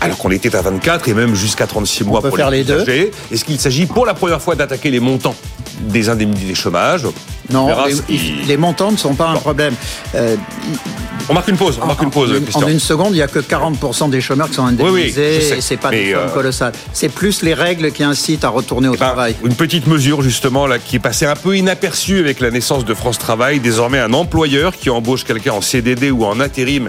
[0.00, 2.84] alors qu'on était à 24 et même jusqu'à 36 mois pour faire les, les deux.
[3.32, 5.34] Est-ce qu'il s'agit pour la première fois d'attaquer les montants
[5.80, 7.02] des indemnités chômage?
[7.52, 7.68] Non,
[8.08, 9.74] les, montants ne sont pas un problème.
[10.14, 10.36] Euh,
[11.28, 11.78] on marque une pause.
[11.80, 12.32] On marque une pause.
[12.54, 14.90] En, une seconde, il n'y a que 40% des chômeurs qui sont indemnisés.
[14.92, 16.72] Oui, et c'est pas des sommes euh, colossales.
[16.92, 19.36] C'est plus les règles qui incitent à retourner au eh ben, travail.
[19.44, 22.94] Une petite mesure justement là qui est passée un peu inaperçue avec la naissance de
[22.94, 23.60] France Travail.
[23.60, 26.88] Désormais, un employeur qui embauche quelqu'un en CDD ou en intérim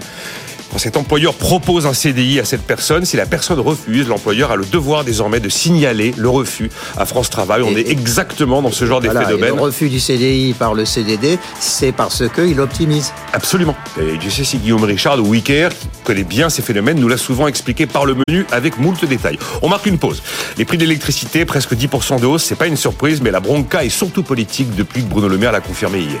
[0.72, 4.56] quand cet employeur propose un CDI à cette personne, si la personne refuse, l'employeur a
[4.56, 7.62] le devoir désormais de signaler le refus à France Travail.
[7.62, 9.54] On est exactement dans ce genre d'effet d'aubaine.
[9.54, 13.12] Le refus du CDI par le CDD, c'est parce qu'il optimise.
[13.34, 13.76] Absolument.
[14.00, 17.18] Et je sais si Guillaume Richard de Wicker, qui connaît bien ces phénomènes, nous l'a
[17.18, 19.38] souvent expliqué par le menu avec moult détails.
[19.60, 20.22] On marque une pause.
[20.56, 23.84] Les prix de l'électricité, presque 10% de hausse, c'est pas une surprise, mais la bronca
[23.84, 26.20] est surtout politique depuis que Bruno Le Maire l'a confirmé hier.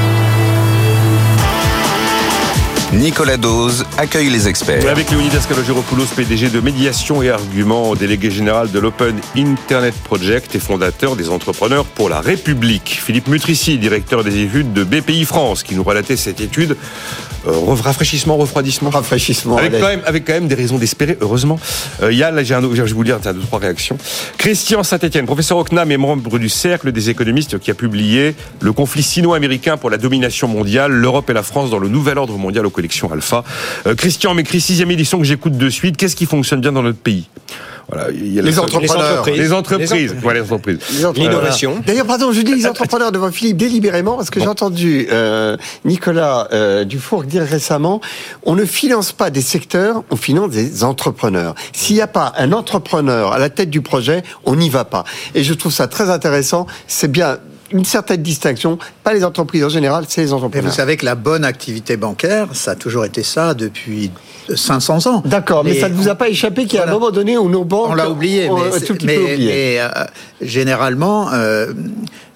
[2.93, 4.85] Nicolas Dose accueille les experts.
[4.89, 10.59] Avec Leonidas Kalogiropoulos, PDG de Médiation et Arguments, délégué général de l'Open Internet Project et
[10.59, 12.99] fondateur des Entrepreneurs pour la République.
[13.01, 16.75] Philippe Mutrici, directeur des études de BPI France, qui nous relatait cette étude
[17.47, 17.51] euh,
[17.81, 19.57] rafraîchissement, refroidissement Rafraîchissement.
[19.57, 21.59] Avec quand, même, avec quand même des raisons d'espérer, heureusement.
[22.03, 23.97] Euh, il y a, là, j'ai un, je vais vous lire deux, trois réactions.
[24.37, 28.73] Christian Saint-Etienne, professeur au CNAM et membre du Cercle des économistes qui a publié Le
[28.73, 32.65] conflit sino-américain pour la domination mondiale, l'Europe et la France dans le nouvel ordre mondial
[32.65, 33.43] aux collections Alpha.
[33.85, 35.97] Euh, Christian m'écrit sixième édition que j'écoute de suite.
[35.97, 37.29] Qu'est-ce qui fonctionne bien dans notre pays?
[38.13, 39.25] Les, entrepreneurs.
[39.27, 40.15] les entreprises.
[40.23, 40.81] Les entreprises.
[41.15, 41.83] L'innovation.
[41.85, 46.47] D'ailleurs, pardon, je dis les entrepreneurs devant Philippe délibérément parce que j'ai entendu euh, Nicolas
[46.53, 47.99] euh, Dufour dire récemment
[48.43, 51.53] on ne finance pas des secteurs, on finance des entrepreneurs.
[51.73, 55.03] S'il n'y a pas un entrepreneur à la tête du projet, on n'y va pas.
[55.35, 56.67] Et je trouve ça très intéressant.
[56.87, 57.39] C'est bien
[57.71, 60.63] une certaine distinction, pas les entreprises en général, c'est les entrepreneurs.
[60.63, 64.11] Mais vous savez que la bonne activité bancaire, ça a toujours été ça depuis
[64.53, 65.23] 500 ans.
[65.25, 67.49] D'accord, mais ça ne vous a pas échappé qu'il y a un moment donné où
[67.49, 67.89] nos banques...
[67.89, 68.49] On l'a oublié,
[69.03, 69.89] mais, mais, euh,
[70.41, 71.31] généralement...
[71.31, 71.73] Euh,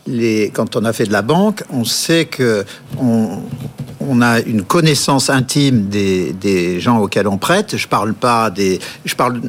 [0.07, 2.63] les, quand on a fait de la banque, on sait que
[2.99, 3.39] on,
[3.99, 7.75] on a une connaissance intime des, des, gens auxquels on prête.
[7.75, 9.41] Je parle pas des, je parle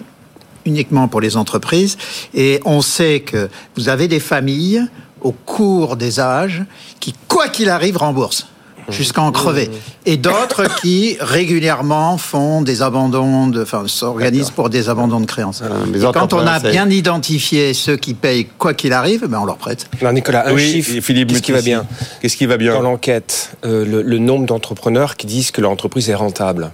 [0.64, 1.96] uniquement pour les entreprises.
[2.34, 4.82] Et on sait que vous avez des familles
[5.20, 6.64] au cours des âges
[7.00, 8.46] qui, quoi qu'il arrive, remboursent
[8.88, 9.70] jusqu'à en crever.
[10.04, 15.62] Et d'autres qui régulièrement font des abandons, de, enfin s'organisent pour des abandons de créances.
[15.64, 19.56] Ah, quand on a bien identifié ceux qui payent quoi qu'il arrive, ben on leur
[19.56, 19.88] prête.
[20.00, 21.86] Alors Nicolas, un chiffre, Philippe, qu'est-ce qui va bien
[22.20, 25.70] Qu'est-ce qui va bien Dans l'enquête, euh, le, le nombre d'entrepreneurs qui disent que leur
[25.70, 26.70] entreprise est rentable?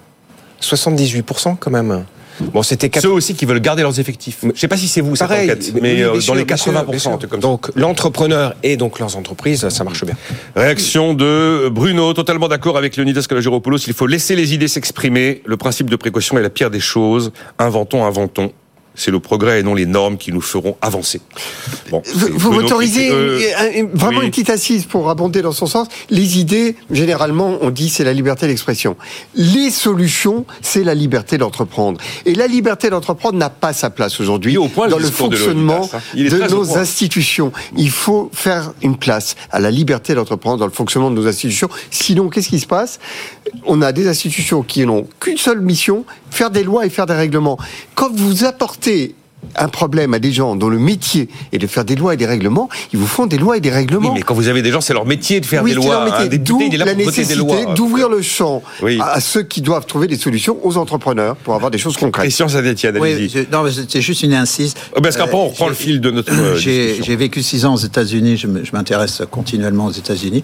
[0.61, 2.05] 78% quand même.
[2.41, 4.39] Bon, c'était ceux aussi qui veulent garder leurs effectifs.
[4.43, 7.27] Je ne sais pas si c'est vous cette enquête, mais euh, dans les 80%.
[7.27, 10.15] Comme donc l'entrepreneur et donc leurs entreprises, ça marche bien.
[10.57, 13.79] Réaction de Bruno, totalement d'accord avec Leonidas Kalogiropoulos.
[13.87, 15.43] Il faut laisser les idées s'exprimer.
[15.45, 17.33] Le principe de précaution est la pire des choses.
[17.59, 18.53] Inventons, inventons.
[18.95, 21.21] C'est le progrès et non les normes qui nous feront avancer.
[21.91, 23.41] Bon, vous, m'autorisez euh,
[23.93, 25.89] vraiment une petite assise pour abonder dans son sens.
[26.11, 28.97] Les idées, généralement, on dit c'est la liberté d'expression.
[29.35, 32.01] Les solutions, c'est la liberté d'entreprendre.
[32.27, 36.77] Et la liberté d'entreprendre n'a pas sa place aujourd'hui dans le fonctionnement de, de nos
[36.77, 37.53] institutions.
[37.77, 41.69] Il faut faire une place à la liberté d'entreprendre dans le fonctionnement de nos institutions.
[41.91, 42.99] Sinon, qu'est-ce qui se passe?
[43.65, 47.15] On a des institutions qui n'ont qu'une seule mission, faire des lois et faire des
[47.15, 47.59] règlements.
[47.95, 49.15] Quand vous apportez
[49.57, 52.27] un problème à des gens dont le métier est de faire des lois et des
[52.27, 54.11] règlements, ils vous font des lois et des règlements.
[54.11, 56.07] Oui, mais quand vous avez des gens, c'est leur métier de faire des lois.
[56.21, 57.37] Hein, D'où la nécessité
[57.75, 58.63] d'ouvrir le champ
[59.01, 62.25] à, ceux qui doivent trouver des solutions aux entrepreneurs pour avoir des choses concrètes.
[62.25, 64.79] Christian Sadetienne, oui, non, c'est juste une insiste.
[64.97, 66.33] Oh, parce qu'après, on reprend le fil de notre.
[66.33, 68.37] Euh, j'ai vécu six ans aux États-Unis.
[68.37, 70.43] Je m'intéresse continuellement aux États-Unis.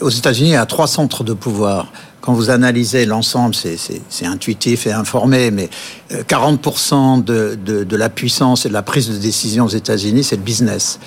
[0.00, 1.92] Aux États-Unis, il y a trois centres de pouvoir
[2.22, 5.68] quand vous analysez l'ensemble, c'est intuitif et informé, mais
[6.12, 10.42] 40% euh, de, la puissance et de la prise de décision aux États-Unis, c'est le
[10.42, 11.00] business.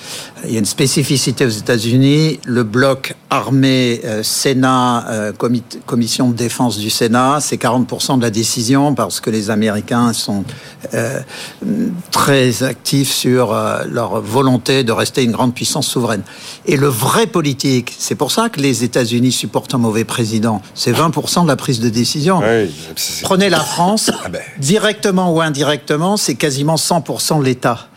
[0.44, 5.32] Il y a une spécificité aux États-Unis, le bloc armée, euh, Sénat, euh,
[5.86, 10.44] commission de défense du Sénat, c'est 40% de la décision parce que les Américains sont
[12.10, 13.56] très actifs sur
[13.90, 16.22] leur volonté de rester une grande puissance souveraine.
[16.66, 20.92] Et le vrai politique, c'est pour ça que les États-Unis supportent un mauvais président, c'est
[20.92, 22.42] 20% de la prise de décision.
[23.22, 24.42] Prenez la France, ah ben.
[24.58, 27.88] directement ou indirectement, c'est quasiment 100% de l'État.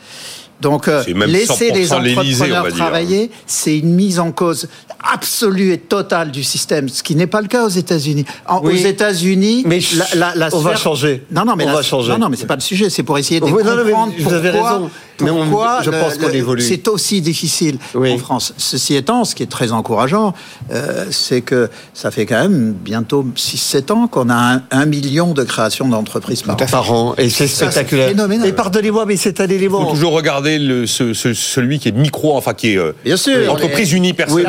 [0.61, 4.67] Donc, euh, laisser les entrepreneurs travailler, c'est une mise en cause
[5.01, 8.25] absolue et totale du système, ce qui n'est pas le cas aux États-Unis.
[8.49, 9.79] Aux États-Unis, mais
[10.15, 11.23] la, la, on va changer.
[11.31, 12.11] Non, non, mais on va changer.
[12.11, 12.89] Non, non, mais c'est pas le sujet.
[12.89, 14.89] C'est pour essayer de comprendre vous avez raison.
[15.19, 16.61] Pourquoi je pense qu'on évolue.
[16.61, 18.53] C'est aussi difficile en France.
[18.57, 20.33] Ceci étant, ce qui est très encourageant,
[20.71, 25.43] euh, c'est que ça fait quand même bientôt 6-7 ans qu'on a un, million de
[25.43, 27.13] créations d'entreprises par, an.
[27.17, 28.11] Et c'est spectaculaire.
[28.45, 29.81] Et pardonnez-moi, mais c'est un élément.
[29.81, 33.51] Il faut toujours regarder le, celui qui est micro, enfin qui est euh, Bien sûr,
[33.51, 34.47] entreprise unipersonnelle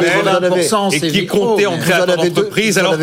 [0.93, 2.97] et qui est compté en créateur d'entreprise alors,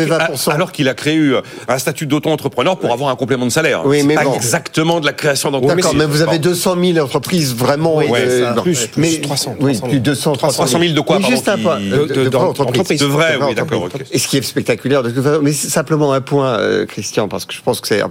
[0.48, 3.82] alors qu'il a créé euh, un statut d'auto-entrepreneur pour avoir un complément de salaire.
[3.84, 5.84] Oui, mais pas exactement de la création d'entreprise.
[5.84, 7.96] D'accord, mais vous avez 200 000 entreprises vraiment.
[7.96, 10.94] Oui, euh, plus, plus, mais, 300, oui, plus 200, 300 000.
[10.94, 11.80] de quoi Juste un point.
[11.80, 13.00] De, d'entreprise.
[13.00, 13.88] De vrai, oui, d'accord.
[14.10, 17.44] Et ce qui est spectaculaire, de toute façon, mais simplement un point, euh, Christian, parce
[17.44, 18.02] que je pense que c'est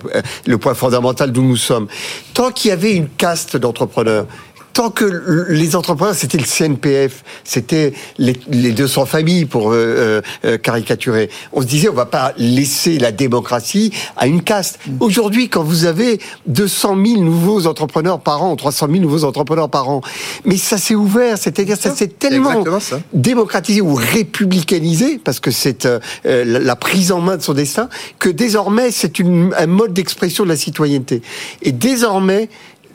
[0.45, 1.87] le point fondamental d'où nous sommes.
[2.33, 4.25] Tant qu'il y avait une caste d'entrepreneurs
[4.77, 8.33] tant que les entrepreneurs, c'était le CNPF, c'était les,
[8.73, 11.31] 200 familles pour euh, euh, euh, caricaturer.
[11.51, 14.77] On se disait, on va pas laisser la démocratie à une caste.
[14.99, 19.89] Aujourd'hui, quand vous avez 200 000 nouveaux entrepreneurs par an, 300 000 nouveaux entrepreneurs par
[19.89, 20.01] an,
[20.45, 22.63] mais ça s'est ouvert, c'est-à-dire ça s'est tellement
[23.13, 25.87] démocratisé ou républicanisé, parce que c'est
[26.23, 30.55] la prise en main de son destin, que désormais c'est un mode d'expression de la
[30.55, 31.23] citoyenneté.
[31.63, 32.47] Et désormais,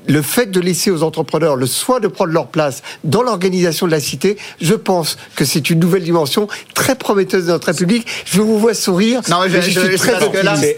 [0.06, 3.92] le fait de laisser aux entrepreneurs le soin de prendre leur place dans l'organisation de
[3.92, 8.06] la cité, je pense que c'est une nouvelle dimension très prometteuse de notre République.
[8.24, 9.20] Je vous vois sourire.
[9.30, 10.14] Non, je, je, suis très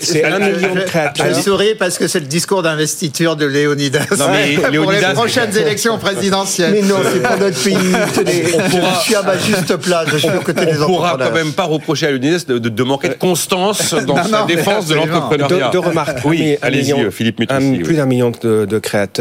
[0.00, 1.26] C'est un million de créateurs.
[1.28, 4.06] Je souris parce que c'est le discours d'investiture de Léonidas.
[4.18, 6.72] Non, mais pour les prochaines élections présidentielles.
[6.72, 7.76] Mais non, c'est pas notre pays.
[7.76, 10.08] je suis à ma juste place.
[10.10, 10.90] Je suis aux côtés des entrepreneurs.
[10.90, 14.44] On pourra quand même pas reprocher à Léonidas de, de, manquer de constance dans sa
[14.44, 15.70] défense de l'entrepreneuriat.
[15.70, 16.18] Deux remarques.
[16.24, 19.13] Oui, allez-y, Philippe Plus d'un million de créateurs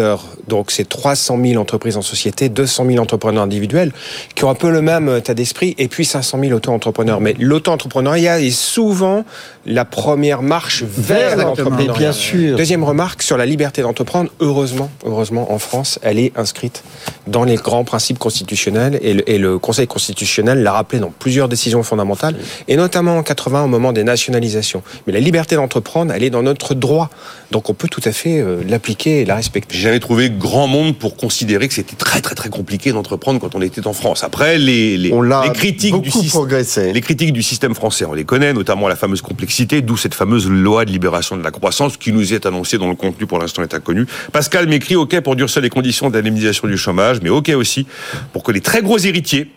[0.48, 3.92] donc c'est 300 000 entreprises en société, 200 000 entrepreneurs individuels,
[4.36, 7.22] qui ont un peu le même euh, état d'esprit, et puis 500 000 auto-entrepreneurs.
[7.22, 9.26] Mais l'auto-entrepreneuriat est souvent
[9.66, 11.94] la première marche vers l'entrepreneuriat.
[11.98, 12.58] Bien sûr.
[12.58, 14.30] Deuxième remarque sur la liberté d'entreprendre.
[14.40, 16.84] Heureusement, heureusement, en France, elle est inscrite
[17.28, 21.48] dans les grands principes constitutionnels, et le, et le Conseil constitutionnel l'a rappelé dans plusieurs
[21.48, 22.36] décisions fondamentales,
[22.68, 24.84] et notamment en 80 au moment des nationalisations.
[25.08, 27.10] Mais la liberté d'entreprendre, elle est dans notre droit.
[27.52, 30.98] Donc on peut tout à fait euh, l'appliquer et la respecter j'avais trouvé grand monde
[30.98, 34.24] pour considérer que c'était très très très compliqué d'entreprendre quand on était en France.
[34.24, 38.54] Après, les, les, les critiques du système, les critiques du système français, on les connaît,
[38.54, 42.34] notamment la fameuse complexité, d'où cette fameuse loi de libération de la croissance qui nous
[42.34, 44.06] est annoncée dans le contenu pour l'instant est inconnu.
[44.32, 47.88] Pascal m'écrit OK pour durcir les conditions d'indemnisation du chômage, mais OK aussi
[48.32, 49.50] pour que les très gros héritiers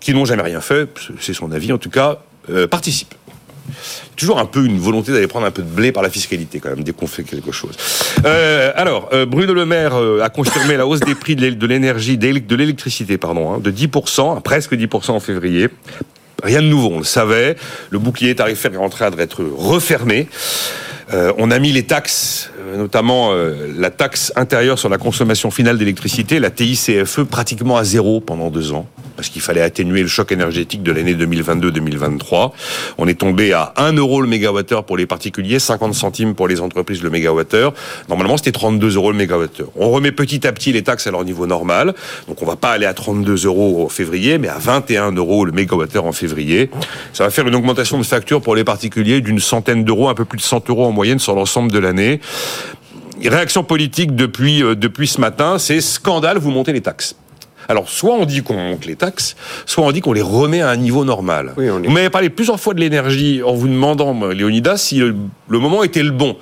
[0.00, 0.88] qui n'ont jamais rien fait,
[1.20, 2.18] c'est son avis en tout cas,
[2.50, 3.14] euh, participent
[4.16, 6.70] toujours un peu une volonté d'aller prendre un peu de blé par la fiscalité quand
[6.70, 7.76] même dès qu'on fait quelque chose.
[8.24, 12.18] Euh, alors, euh, Bruno Le Maire euh, a confirmé la hausse des prix de l'énergie,
[12.18, 15.68] de l'électricité, pardon, hein, de 10%, presque 10% en février.
[16.42, 17.56] Rien de nouveau, on le savait.
[17.90, 20.28] Le bouclier tarifaire est en train d'être refermé.
[21.12, 25.50] Euh, on a mis les taxes, euh, notamment euh, la taxe intérieure sur la consommation
[25.50, 28.86] finale d'électricité, la TICFE, pratiquement à zéro pendant deux ans.
[29.22, 32.50] Parce qu'il fallait atténuer le choc énergétique de l'année 2022-2023.
[32.98, 36.60] On est tombé à 1 euro le mégawattheure pour les particuliers, 50 centimes pour les
[36.60, 37.72] entreprises le mégawattheure.
[38.08, 39.68] Normalement, c'était 32 euros le mégawattheure.
[39.76, 41.94] On remet petit à petit les taxes à leur niveau normal.
[42.26, 45.52] Donc, on va pas aller à 32 euros en février, mais à 21 euros le
[45.52, 46.68] mégawattheure en février.
[47.12, 50.24] Ça va faire une augmentation de facture pour les particuliers d'une centaine d'euros, un peu
[50.24, 52.18] plus de 100 euros en moyenne sur l'ensemble de l'année.
[53.24, 57.14] Réaction politique depuis, euh, depuis ce matin, c'est scandale, vous montez les taxes.
[57.68, 60.70] Alors, soit on dit qu'on monte les taxes, soit on dit qu'on les remet à
[60.70, 61.54] un niveau normal.
[61.56, 65.14] Vous m'avez parlé plusieurs fois de l'énergie en vous demandant, Léonidas, si le
[65.48, 66.36] moment était le bon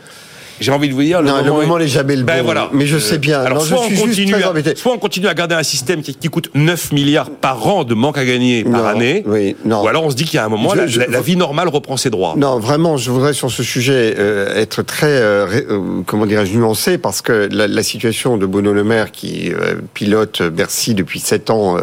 [0.61, 2.43] j'ai envie de vous dire, le, non, moment, n'est jamais le ben.
[2.43, 2.69] Voilà.
[2.73, 3.41] Mais je sais bien.
[3.41, 6.93] Alors, soit, on continue à, soit on continue à garder un système qui, coûte 9
[6.93, 9.83] milliards par an de manque à gagner par année, oui, non.
[9.83, 11.97] ou alors on se dit qu'il y a un moment, la, la, vie normale reprend
[11.97, 12.35] ses droits.
[12.37, 16.99] Non, vraiment, je voudrais sur ce sujet euh, être très, euh, euh, comment dirais-je, nuancé,
[16.99, 19.51] parce que la, la, situation de Bruno Le Maire, qui
[19.95, 21.79] pilote Bercy depuis 7 ans,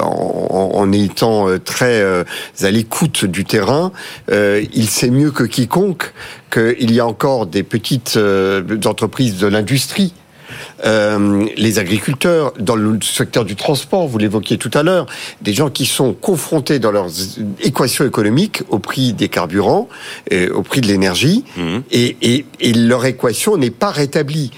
[0.00, 3.90] en, en, étant très à l'écoute du terrain,
[4.30, 6.12] il sait mieux que quiconque
[6.52, 10.12] qu'il y a encore des petites euh, entreprises de l'industrie
[10.84, 15.06] euh, les agriculteurs, dans le secteur du transport, vous l'évoquiez tout à l'heure,
[15.40, 17.10] des gens qui sont confrontés dans leurs
[17.60, 19.88] équations économiques au prix des carburants,
[20.30, 21.78] et au prix de l'énergie, mmh.
[21.92, 24.50] et, leur équation n'est pas rétablie.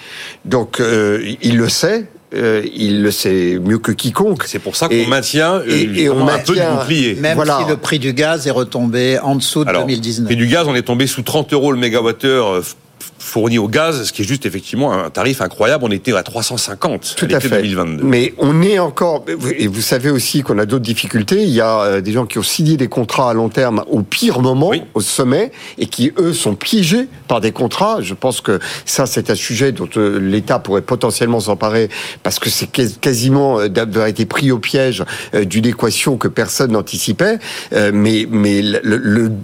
[0.44, 4.44] Donc, euh, il le sait, euh, il le sait mieux que quiconque.
[4.46, 7.14] C'est pour ça qu'on maintient et, on un peu de bouclier.
[7.14, 10.22] Même si le prix du gaz est retombé en dessous de 2019.
[10.22, 12.62] Le prix du gaz, on est tombé sous 30 euros le mégawattheure euh,
[13.18, 15.84] fourni au gaz, ce qui est juste effectivement un tarif incroyable.
[15.84, 17.48] On était à 350 Tout à, fait.
[17.48, 18.04] 2022.
[18.04, 19.24] Mais on est encore,
[19.58, 21.42] et vous savez aussi qu'on a d'autres difficultés.
[21.42, 24.02] Il y a euh, des gens qui ont signé des contrats à long terme au
[24.02, 27.98] pire moment, au sommet, et qui eux sont piégés par des contrats.
[28.00, 31.88] Je pense que ça, c'est un sujet dont euh, l'État pourrait potentiellement s'emparer
[32.22, 35.02] parce que c'est quasiment euh, d'avoir été pris au piège
[35.32, 37.38] d'une équation que personne n'anticipait.
[37.72, 38.98] Mais, mais le,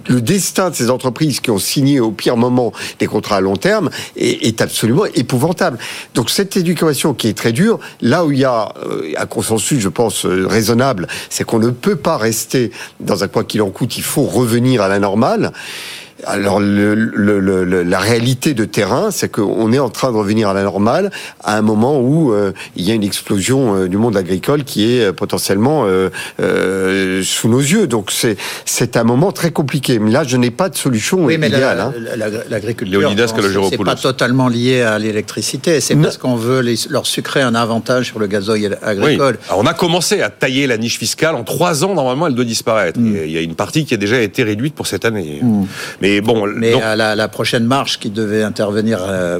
[0.07, 3.89] le destin de ces entreprises qui ont signé au pire moment des contrats long terme
[4.15, 5.77] est, absolument épouvantable.
[6.13, 9.79] Donc cette éducation qui est très dure, là où il y a euh, un consensus,
[9.79, 13.69] je pense, euh, raisonnable, c'est qu'on ne peut pas rester dans un quoi qu'il en
[13.69, 15.51] coûte, il faut revenir à la normale.
[16.25, 20.53] Alors le, le, la réalité de terrain, c'est qu'on est en train de revenir à
[20.53, 21.11] la normale
[21.43, 24.93] à un moment où euh, il y a une explosion euh, du monde agricole qui
[24.93, 25.85] est euh, potentiellement
[27.23, 27.87] sous nos yeux.
[27.87, 29.99] Donc c'est c'est un moment très compliqué.
[29.99, 31.79] Mais là, je n'ai pas de solution oui, idéale.
[31.79, 31.93] Hein.
[32.49, 33.11] L'agriculture,
[33.69, 35.81] c'est pas totalement lié à l'électricité.
[35.81, 39.37] C'est parce qu'on veut leur sucrer un avantage sur le gazoil agricole.
[39.55, 41.93] on a commencé à tailler la niche fiscale en trois ans.
[41.93, 42.99] Normalement, elle doit disparaître.
[42.99, 43.15] Mm.
[43.25, 45.39] Il y a une partie qui a déjà été réduite pour cette année.
[45.41, 45.65] Mm.
[46.01, 46.47] Mais mais bon.
[46.55, 49.39] Mais à la, prochaine marche qui devait intervenir euh,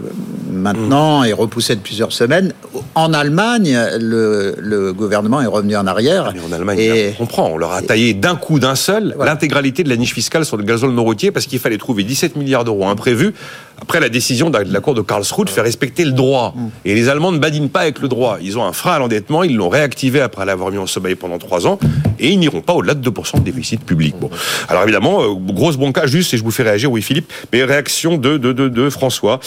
[0.51, 2.53] maintenant et repousser de plusieurs semaines,
[2.95, 6.27] en Allemagne, le, gouvernement est revenu en arrière.
[6.29, 7.49] Ah, mais en Allemagne, et, on comprend.
[7.53, 10.63] On leur a taillé d'un coup, d'un seul, l'intégralité de la niche fiscale sur le
[10.63, 13.33] gazole non routier parce qu'il fallait trouver 17 milliards d'euros imprévus
[13.81, 16.53] après la décision de la Cour de Karlsruhe de faire respecter le droit.
[16.55, 16.67] Mm.
[16.85, 18.37] Et les Allemands ne badinent pas avec le droit.
[18.41, 21.39] Ils ont un frein à l'endettement, ils l'ont réactivé après l'avoir mis en sommeil pendant
[21.39, 21.79] trois ans,
[22.19, 24.15] et ils n'iront pas au-delà de 2% de déficit public.
[24.19, 24.29] Bon.
[24.69, 28.17] Alors évidemment, euh, grosse cas juste, et je vous fais réagir, oui Philippe, mais réaction
[28.17, 29.39] de, de, de, de François.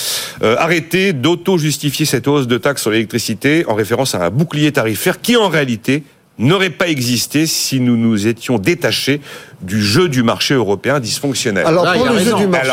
[0.42, 5.20] Euh, arrêtez d'auto-justifier cette hausse de taxes sur l'électricité en référence à un bouclier tarifaire
[5.20, 6.02] qui en réalité
[6.38, 9.20] n'aurait pas existé si nous nous étions détachés
[9.64, 11.66] du jeu du marché européen dysfonctionnel.
[11.66, 12.70] Alors pour le jeu du marché,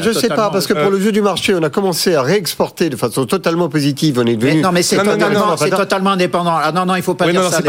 [0.00, 2.22] je ne sais pas parce que pour le jeu du marché, on a commencé à
[2.22, 4.20] réexporter de façon totalement positive.
[4.22, 4.60] On est devenu.
[4.60, 6.54] non, mais c'est totalement, totalement, indépendant.
[6.56, 7.60] Ah, non, non, il faut pas dire ça.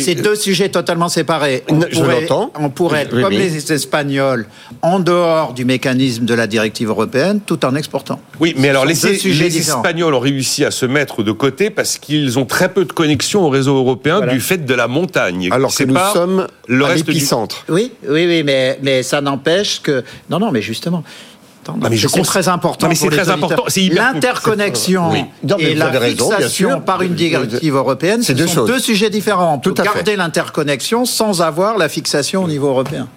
[0.00, 1.64] C'est deux sujets totalement séparés.
[1.70, 2.52] On je l'entends.
[2.58, 4.46] On pourrait être comme les Espagnols
[4.82, 8.20] en dehors du mécanisme de la directive européenne, tout en exportant.
[8.40, 12.38] Oui, mais alors les, les Espagnols ont réussi à se mettre de côté parce qu'ils
[12.38, 15.48] ont très peu de connexion au réseau européen du fait de la montagne.
[15.50, 17.13] Alors que nous sommes le reste
[17.68, 20.04] oui, oui, oui, mais, mais ça n'empêche que.
[20.30, 21.02] Non, non, mais justement.
[21.96, 22.88] c'est très important.
[22.94, 23.64] c'est très important.
[23.90, 25.12] L'interconnexion
[25.58, 29.54] et la fixation par une directive européenne, ce deux sont deux sujets différents.
[29.54, 33.08] On peut garder l'interconnexion sans avoir la fixation au niveau européen.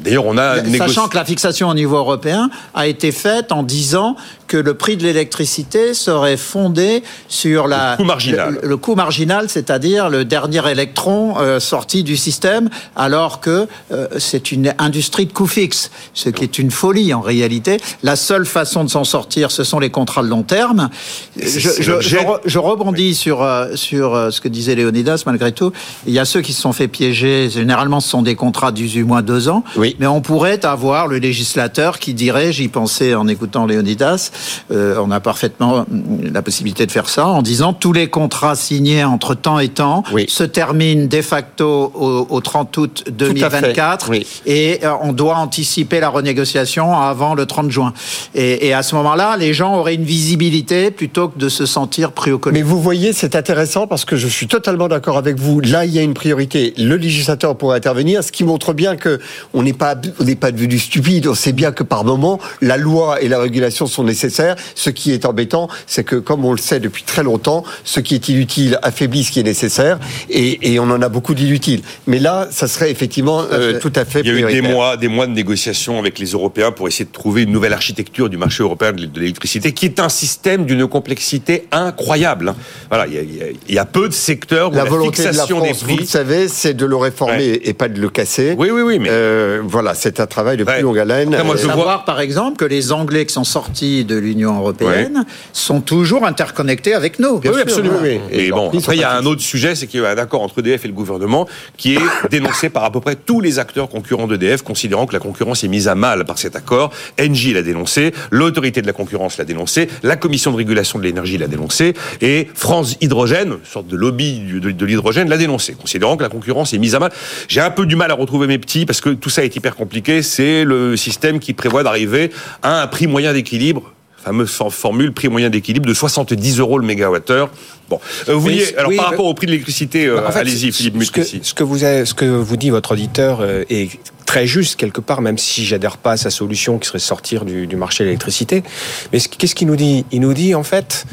[0.00, 4.16] D'ailleurs, on a sachant que la fixation au niveau européen a été faite en disant
[4.46, 9.48] que le prix de l'électricité serait fondé sur la le coût marginal, le, coût marginal,
[9.48, 15.32] c'est-à-dire le dernier électron euh, sorti du système, alors que euh, c'est une industrie de
[15.32, 17.78] coût fixe, ce qui est une folie en réalité.
[18.02, 20.90] La seule façon de s'en sortir, ce sont les contrats de long terme.
[21.36, 25.72] Je, rebondis sur euh, sur ce que disait Léonidas malgré tout.
[26.06, 27.48] Il y a ceux qui se sont fait piéger.
[27.50, 29.64] Généralement, ce sont des contrats d'18 mois, deux ans.
[29.76, 29.85] Oui.
[29.98, 34.30] Mais on pourrait avoir le législateur qui dirait, j'y pensais en écoutant Léonidas,
[34.70, 35.86] on a parfaitement
[36.22, 40.02] la possibilité de faire ça en disant tous les contrats signés entre temps et temps
[40.28, 44.10] se terminent de facto au, 30 août 2024
[44.46, 47.92] et on doit anticiper la renégociation avant le 30 juin.
[48.34, 52.12] Et, et à ce moment-là, les gens auraient une visibilité plutôt que de se sentir
[52.12, 55.60] pris au Mais vous voyez, c'est intéressant parce que je suis totalement d'accord avec vous.
[55.60, 56.74] Là, il y a une priorité.
[56.78, 59.20] Le législateur pourrait intervenir, ce qui montre bien que
[59.54, 61.26] on n'est pas, on n'est pas devenu stupide.
[61.28, 64.56] On sait bien que par moment, la loi et la régulation sont nécessaires.
[64.74, 68.14] Ce qui est embêtant, c'est que, comme on le sait depuis très longtemps, ce qui
[68.14, 69.98] est inutile affaiblit ce qui est nécessaire,
[70.30, 71.82] et, et on en a beaucoup d'inutiles.
[72.06, 74.20] Mais là, ça serait effectivement euh, tout à fait.
[74.20, 77.04] Il y a eu des mois, des mois de négociations avec les Européens pour essayer
[77.04, 80.86] de trouver une nouvelle architecture du marché européen de l'électricité, qui est un système d'une
[80.86, 82.50] complexité incroyable.
[82.50, 82.56] Hein.
[82.88, 85.84] Voilà, il y, a, peu de secteurs où la, volonté fixation de la France, des
[85.84, 85.94] prix.
[85.94, 88.54] Vous le savez, c'est de le réformer et pas de le casser.
[88.58, 88.98] Oui, oui, oui.
[88.98, 91.34] Mais euh, voilà, c'est un travail de plus longue haleine.
[91.34, 95.24] Après, moi, je savoir, par exemple, que les Anglais qui sont sortis de l'Union européenne
[95.52, 97.40] sont toujours interconnectés avec nous.
[97.44, 97.98] oui, absolument.
[98.02, 98.20] Oui.
[98.30, 100.42] Et, bon, après, il y a un autre sujet, c'est qu'il y a un accord
[100.42, 101.46] entre EDF et le gouvernement
[101.76, 102.00] qui est
[102.30, 105.68] dénoncé par à peu près tous les acteurs concurrents d'EDF, considérant que la concurrence est
[105.68, 106.92] mise à mal par cet accord.
[107.20, 111.38] Engie l'a dénoncé, l'autorité de la concurrence l'a dénoncé, la commission de régulation de l'énergie
[111.38, 116.22] l'a dénoncé, et France Hydrogène, une sorte de lobby de, l'hydrogène, l'a dénoncé, considérant que
[116.22, 117.12] la concurrence est mise à mal.
[117.48, 119.76] J'ai un peu du mal à retrouver mes petits parce que tout ça est hyper
[119.76, 120.22] compliqué.
[120.22, 122.32] C'est le système qui prévoit d'arriver
[122.62, 123.92] à un prix moyen d'équilibre
[124.26, 127.48] fameuse formule prix moyen d'équilibre de 70 euros le mégawattheure.
[127.88, 131.10] Bon, euh, vous vouliez, alors par rapport au prix de l'électricité, euh, allez-y, Philippe ce
[131.12, 134.74] que, ce que, vous avez, ce que vous dit votre auditeur euh, est très juste
[134.74, 138.02] quelque part, même si j'adhère pas à sa solution qui serait sortir du, du marché
[138.02, 138.64] de l'électricité.
[139.12, 140.04] Mais qu'est-ce qu'il nous dit?
[140.10, 141.06] Il nous dit en fait,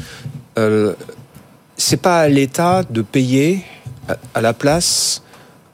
[0.58, 0.94] euh,
[1.76, 3.60] c'est pas à l'État de payer
[4.34, 5.22] à la place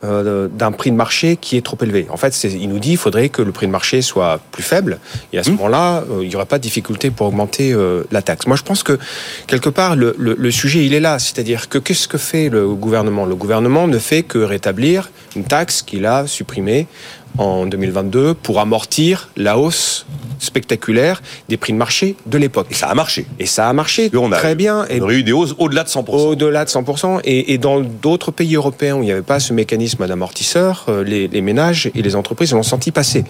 [0.03, 2.07] euh, d'un prix de marché qui est trop élevé.
[2.11, 4.99] En fait, il nous dit qu'il faudrait que le prix de marché soit plus faible,
[5.33, 5.55] et à ce mmh.
[5.55, 8.47] moment-là, euh, il n'y aura pas de difficulté pour augmenter euh, la taxe.
[8.47, 8.99] Moi, je pense que
[9.47, 11.19] quelque part, le, le, le sujet, il est là.
[11.19, 13.27] C'est-à-dire que qu'est-ce que fait le gouvernement?
[13.27, 16.87] Le gouvernement ne fait que rétablir une taxe qu'il a supprimée
[17.39, 20.07] en 2022 pour amortir la hausse
[20.41, 22.67] spectaculaire des prix de marché de l'époque.
[22.71, 23.27] Et ça a marché.
[23.39, 24.87] Et ça a marché on a, très bien.
[25.01, 26.05] On a eu des hausses au-delà de 100%.
[26.11, 27.21] Au-delà de 100%.
[27.25, 31.05] Et, et dans d'autres pays européens où il n'y avait pas ce mécanisme d'amortisseur, euh,
[31.05, 33.25] les, les, ménages et les entreprises l'ont senti passer.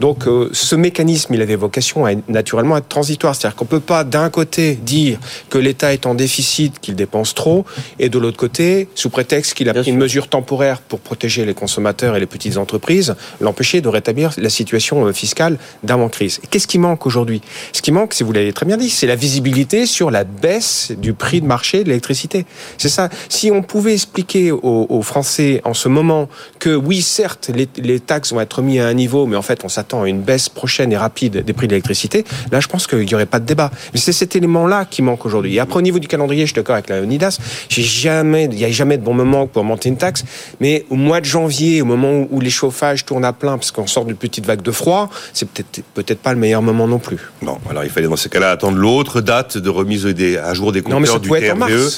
[0.00, 3.34] Donc euh, ce mécanisme, il avait vocation à naturellement être transitoire.
[3.34, 5.18] C'est-à-dire qu'on ne peut pas d'un côté dire
[5.50, 7.64] que l'État est en déficit, qu'il dépense trop,
[7.98, 11.54] et de l'autre côté, sous prétexte qu'il a pris une mesure temporaire pour protéger les
[11.54, 13.14] consommateurs et les petites entreprises,
[13.44, 16.40] l'empêcher de rétablir la situation euh, fiscale d'avant-crise.
[16.50, 17.40] Qu'est-ce qui manque aujourd'hui?
[17.72, 20.92] Ce qui manque, si vous l'avez très bien dit, c'est la visibilité sur la baisse
[20.96, 22.46] du prix de marché de l'électricité.
[22.78, 23.08] C'est ça.
[23.28, 26.28] Si on pouvait expliquer aux, Français en ce moment
[26.58, 29.68] que oui, certes, les, taxes vont être mises à un niveau, mais en fait, on
[29.68, 33.00] s'attend à une baisse prochaine et rapide des prix de l'électricité, là, je pense qu'il
[33.00, 33.70] n'y aurait pas de débat.
[33.92, 35.56] Mais c'est cet élément-là qui manque aujourd'hui.
[35.56, 37.38] Et après, au niveau du calendrier, je suis d'accord avec la ONIDAS,
[37.68, 40.24] j'ai jamais, il n'y a jamais de bon moment pour monter une taxe,
[40.60, 43.86] mais au mois de janvier, au moment où les chauffages tournent à plein parce qu'on
[43.86, 47.18] sort d'une petite vague de froid, c'est peut-être peut-être pas le meilleur moment non plus.
[47.42, 50.72] Non, alors il fallait dans ce cas-là attendre l'autre date de remise des, à jour
[50.72, 51.90] des compteurs du TRVE.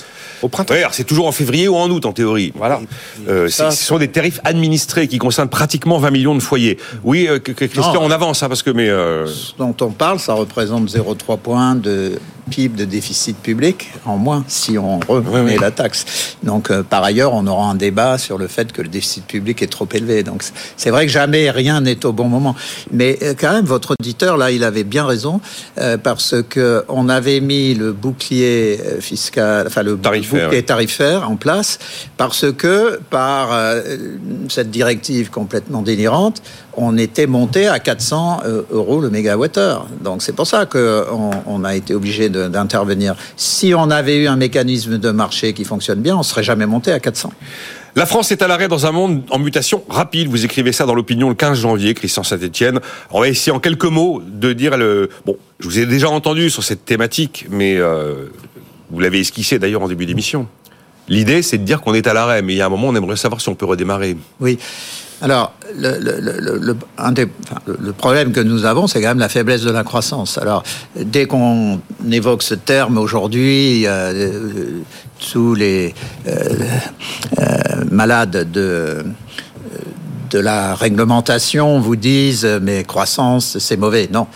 [0.43, 0.74] Au printemps.
[0.93, 2.53] c'est toujours en février ou en août en théorie.
[2.57, 2.80] Voilà.
[3.28, 6.78] Euh, ce sont des tarifs administrés qui concernent pratiquement 20 millions de foyers.
[7.05, 8.89] Oui, euh, Christian, on avance, hein, parce que mais.
[8.89, 9.26] Euh...
[9.26, 12.18] Ce dont on parle, ça représente 0,3 points de
[12.51, 16.36] PIB de déficit public en moins si on remet la taxe.
[16.42, 19.62] Donc euh, par ailleurs, on aura un débat sur le fait que le déficit public
[19.62, 20.22] est trop élevé.
[20.22, 20.42] Donc
[20.76, 22.55] c'est vrai que jamais rien n'est au bon moment.
[22.90, 25.40] Mais euh, quand même, votre auditeur là, il avait bien raison
[25.78, 31.78] euh, parce que on avait mis le bouclier fiscal, enfin le bouclier tarifaire en place
[32.16, 33.51] parce que par
[34.49, 36.42] cette directive complètement délirante,
[36.77, 39.87] on était monté à 400 euros le mégawattheure.
[40.03, 43.16] Donc c'est pour ça qu'on on a été obligé d'intervenir.
[43.37, 46.93] Si on avait eu un mécanisme de marché qui fonctionne bien, on serait jamais monté
[46.93, 47.33] à 400.
[47.97, 50.29] La France est à l'arrêt dans un monde en mutation rapide.
[50.29, 52.81] Vous écrivez ça dans l'opinion le 15 janvier, Christian Saint-Etienne.
[53.11, 55.09] On va essayer en quelques mots de dire le...
[55.24, 58.27] Bon, je vous ai déjà entendu sur cette thématique, mais euh,
[58.91, 60.47] vous l'avez esquissé d'ailleurs en début d'émission.
[61.09, 62.95] L'idée, c'est de dire qu'on est à l'arrêt, mais il y a un moment, on
[62.95, 64.16] aimerait savoir si on peut redémarrer.
[64.41, 64.59] Oui.
[65.22, 66.72] Alors, le,
[67.92, 70.36] problème que nous avons, c'est quand même la faiblesse de la croissance.
[70.36, 70.62] Alors,
[70.94, 74.80] dès qu'on évoque ce terme aujourd'hui, euh,
[75.32, 75.94] tous les
[76.26, 76.32] euh,
[77.38, 77.44] euh,
[77.90, 79.04] malades de
[80.30, 84.08] de la réglementation vous disent mais croissance c'est mauvais.
[84.12, 84.26] Non,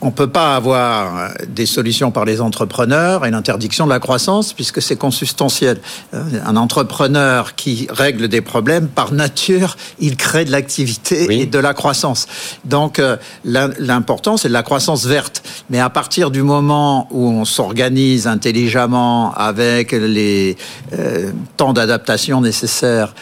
[0.00, 4.52] on ne peut pas avoir des solutions par les entrepreneurs et l'interdiction de la croissance
[4.52, 5.78] puisque c'est consubstantiel.
[6.14, 11.58] Euh, un entrepreneur qui règle des problèmes, par nature, il crée de l'activité et de
[11.58, 12.26] la croissance.
[12.64, 15.42] Donc euh, l'important, c'est de la croissance verte.
[15.70, 20.56] Mais à partir du moment où on s'organise intelligemment avec les
[20.92, 23.14] euh, temps d'adaptation nécessaires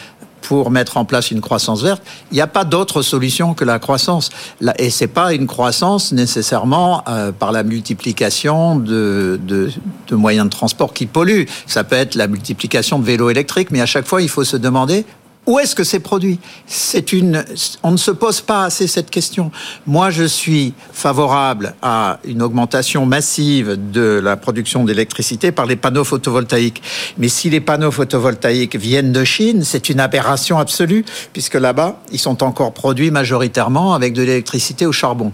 [0.47, 3.79] pour mettre en place une croissance verte, il n'y a pas d'autre solution que la
[3.79, 4.29] croissance.
[4.77, 9.71] Et c'est pas une croissance nécessairement euh, par la multiplication de, de,
[10.07, 11.45] de, moyens de transport qui polluent.
[11.67, 14.57] Ça peut être la multiplication de vélos électriques, mais à chaque fois, il faut se
[14.57, 15.05] demander
[15.47, 16.39] où est-ce que c'est produit?
[16.65, 17.45] C'est une.
[17.83, 19.51] On ne se pose pas assez cette question.
[19.85, 26.03] Moi, je suis favorable à une augmentation massive de la production d'électricité par les panneaux
[26.03, 26.81] photovoltaïques.
[27.17, 32.19] Mais si les panneaux photovoltaïques viennent de Chine, c'est une aberration absolue, puisque là-bas, ils
[32.19, 35.31] sont encore produits majoritairement avec de l'électricité au charbon.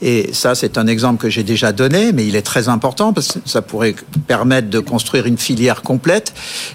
[0.00, 3.32] Et ça, c'est un exemple que j'ai déjà donné, mais il est très important parce
[3.32, 3.94] que ça pourrait
[4.26, 6.32] permettre de construire une filière complète.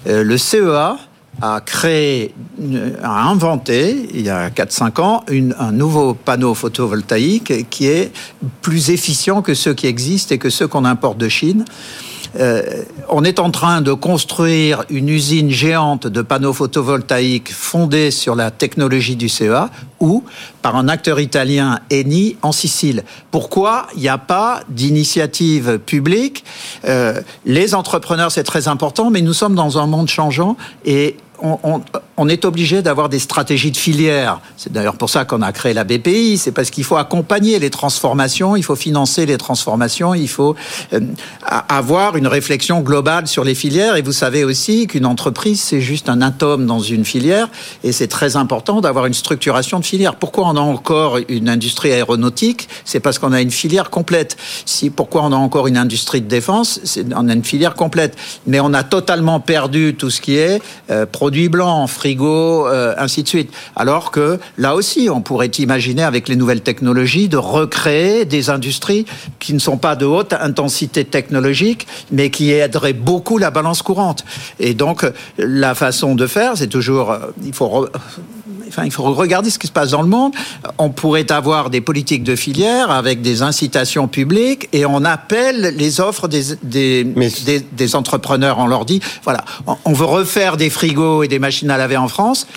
[0.07, 0.97] Euh, le CEA
[1.41, 2.33] a créé,
[3.03, 5.23] a inventé, il y a 4-5 ans,
[5.59, 8.11] un nouveau panneau photovoltaïque qui est
[8.61, 11.65] plus efficient que ceux qui existent et que ceux qu'on importe de Chine.
[12.39, 18.35] Euh, on est en train de construire une usine géante de panneaux photovoltaïques fondée sur
[18.35, 19.69] la technologie du CEA
[20.01, 20.23] ou
[20.61, 23.03] par un acteur italien Eni en Sicile.
[23.31, 26.43] Pourquoi il n'y a pas d'initiative publique?
[26.85, 32.29] Euh, Les entrepreneurs, c'est très important, mais nous sommes dans un monde changeant et on,
[32.29, 34.39] est obligé d'avoir des stratégies de filière.
[34.57, 36.37] C'est d'ailleurs pour ça qu'on a créé la BPI.
[36.37, 40.55] C'est parce qu'il faut accompagner les transformations, il faut financer les transformations, il faut
[40.93, 40.99] euh,
[41.69, 43.95] avoir une réflexion globale sur les filières.
[43.95, 47.49] Et vous savez aussi qu'une entreprise, c'est juste un atome dans une filière.
[47.83, 50.15] Et c'est très important d'avoir une structuration de filière.
[50.15, 52.67] Pourquoi on a encore une industrie aéronautique?
[52.85, 54.37] C'est parce qu'on a une filière complète.
[54.65, 56.79] Si, pourquoi on a encore une industrie de défense?
[56.83, 58.15] C'est On a une filière complète.
[58.47, 63.23] Mais on a totalement perdu tout ce qui est euh, produits blancs, frigo, euh, ainsi
[63.23, 63.51] de suite.
[63.75, 69.07] Alors que là aussi, on pourrait imaginer avec les nouvelles technologies de recréer des industries
[69.39, 74.23] qui ne sont pas de haute intensité technologique, mais qui aideraient beaucoup la balance courante.
[74.59, 75.03] Et donc,
[75.39, 77.87] la façon de faire, c'est toujours, euh, il faut
[78.67, 80.33] Enfin, il faut regarder ce qui se passe dans le monde.
[80.77, 85.99] On pourrait avoir des politiques de filière avec des incitations publiques et on appelle les
[85.99, 88.59] offres des, des, des, des entrepreneurs.
[88.59, 89.43] On leur dit, voilà,
[89.85, 92.47] on veut refaire des frigos et des machines à laver en France.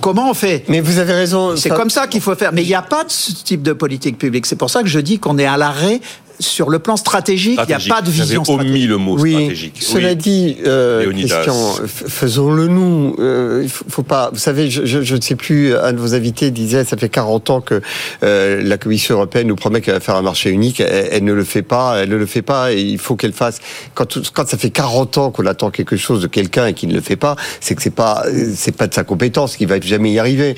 [0.00, 0.64] Comment on fait?
[0.68, 1.56] Mais vous avez raison.
[1.56, 2.52] C'est comme ça qu'il faut faire.
[2.52, 4.46] Mais il n'y a pas de ce type de politique publique.
[4.46, 6.00] C'est pour ça que je dis qu'on est à l'arrêt
[6.40, 8.72] sur le plan stratégique, il n'y a pas de vision stratégique.
[8.72, 9.32] omis le mot oui.
[9.32, 9.78] stratégique.
[9.80, 13.16] Cela dit, euh, Christian, faisons-le nous.
[13.18, 14.30] Euh, faut, pas.
[14.32, 15.74] Vous savez, je, je, ne sais plus.
[15.74, 17.80] Un de vos invités disait, ça fait 40 ans que
[18.22, 20.80] euh, la Commission européenne nous promet qu'elle va faire un marché unique.
[20.80, 21.96] Elle, ne le fait pas.
[21.98, 22.72] Elle ne le fait pas.
[22.72, 23.58] Et il faut qu'elle fasse.
[23.94, 26.94] Quand, quand ça fait 40 ans qu'on attend quelque chose de quelqu'un et qu'il ne
[26.94, 28.24] le fait pas, c'est que c'est pas
[28.54, 30.54] c'est pas de sa compétence, qu'il va jamais y arriver.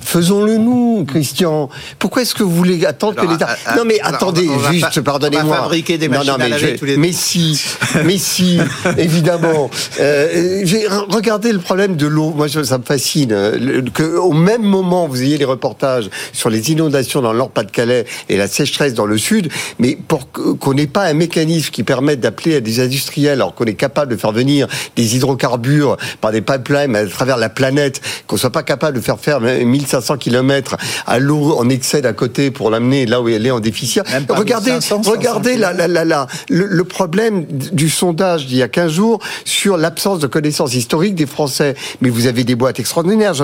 [0.00, 1.68] Faisons-le nous, Christian.
[1.98, 5.56] Pourquoi est-ce que vous voulez attendre que l'État Non, mais attendez, juste, pardon pardonnez-moi.
[5.56, 7.60] fabriquer des machines non, non, mais à laver tous les Mais si,
[8.04, 8.58] mais si,
[8.98, 9.70] évidemment.
[10.00, 10.64] Euh,
[11.08, 12.32] regardez le problème de l'eau.
[12.34, 13.32] Moi, ça me fascine.
[13.32, 18.06] Euh, que au même moment, vous ayez les reportages sur les inondations dans le Nord-Pas-de-Calais
[18.28, 22.20] et la sécheresse dans le Sud, mais pour qu'on n'ait pas un mécanisme qui permette
[22.20, 24.66] d'appeler à des industriels, alors qu'on est capable de faire venir
[24.96, 29.18] des hydrocarbures par des pipelines à travers la planète, qu'on soit pas capable de faire
[29.18, 33.50] faire 1500 km à l'eau en excès d'un côté pour l'amener là où elle est
[33.50, 34.02] en déficit.
[34.28, 34.72] Regardez,
[35.10, 40.18] regardez la, la, la, le, problème du sondage d'il y a 15 jours sur l'absence
[40.18, 41.74] de connaissances historiques des Français.
[42.00, 43.34] Mais vous avez des boîtes extraordinaires,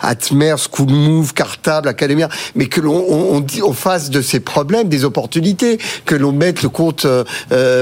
[0.00, 5.04] Atmer, School Move, Cartable, Academia, mais que l'on on, on, fasse de ces problèmes des
[5.04, 7.24] opportunités, que l'on mette le compte euh,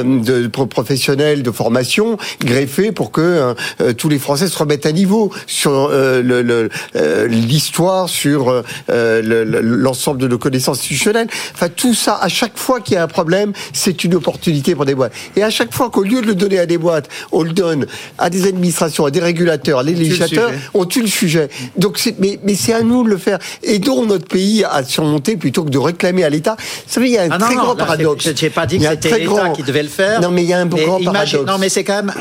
[0.02, 5.32] de professionnels de formation greffé pour que euh, tous les Français se remettent à niveau
[5.46, 6.68] sur euh,
[7.28, 11.28] l'histoire, sur l'ensemble de nos connaissances institutionnelles.
[11.54, 14.84] Enfin, tout ça, à chaque fois qu'il y a un problème, c'est une opportunité pour
[14.84, 15.12] des boîtes.
[15.36, 17.86] Et à chaque fois qu'au lieu de le donner à des boîtes, on le donne
[18.18, 21.48] à des administrations, à des régulateurs, à des législateurs, on tue le sujet.
[21.76, 23.38] Donc, mais, mais c'est à nous de le faire.
[23.62, 26.56] Aidons notre pays à surmonter plutôt que de réclamer à l'État.
[26.58, 28.28] Vous savez, il y a un ah très grand paradoxe.
[28.34, 30.20] Je n'ai pas dit que c'était l'État qui devait le faire.
[30.20, 31.46] Non, mais il y a un grand paradoxe.
[31.46, 32.12] Non, mais c'est quand même.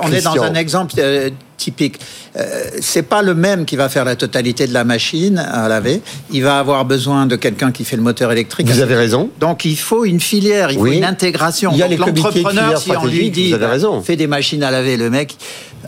[0.00, 0.94] On est dans un exemple.
[0.98, 1.30] Euh,
[1.60, 2.00] typique.
[2.36, 6.00] Euh, c'est pas le même qui va faire la totalité de la machine à laver.
[6.32, 8.68] Il va avoir besoin de quelqu'un qui fait le moteur électrique.
[8.68, 9.30] Vous avez raison.
[9.38, 11.70] Donc il faut une filière, il faut une intégration.
[11.72, 13.54] Il y a l'entrepreneur, si on lui dit,
[14.02, 15.36] fait des machines à laver, le mec,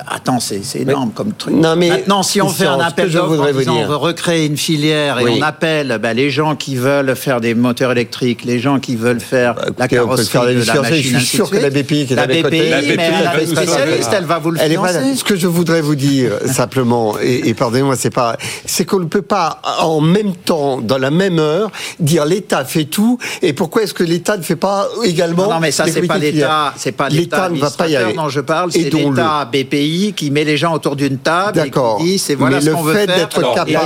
[0.07, 1.55] attends, c'est énorme comme truc.
[1.55, 4.57] Non, mais Maintenant, si on fait un appel d'offres en disant on veut recréer une
[4.57, 8.79] filière et on appelle bah, les gens qui veulent faire des moteurs électriques, les gens
[8.79, 12.07] qui veulent faire bah, la carrosserie de la machine, Je suis sûr que la BPI,
[12.07, 15.17] qui est la BPI, mais elle spécialiste, elle va vous le financer.
[15.17, 19.23] Ce que je voudrais vous dire simplement, et, pardonnez-moi, c'est pas, c'est qu'on ne peut
[19.23, 21.71] pas en même temps, dans la même heure,
[22.01, 25.71] dire l'État fait tout et pourquoi est-ce que l'État ne fait pas également Non, mais
[25.71, 28.15] ça c'est pas l'État, c'est pas l'État ne va pas y aller.
[28.15, 29.82] dont je parle, c'est l'État BPI
[30.17, 32.95] qui met les gens autour d'une table et qui dit c'est voilà ce qu'on veut
[32.95, 33.29] faire.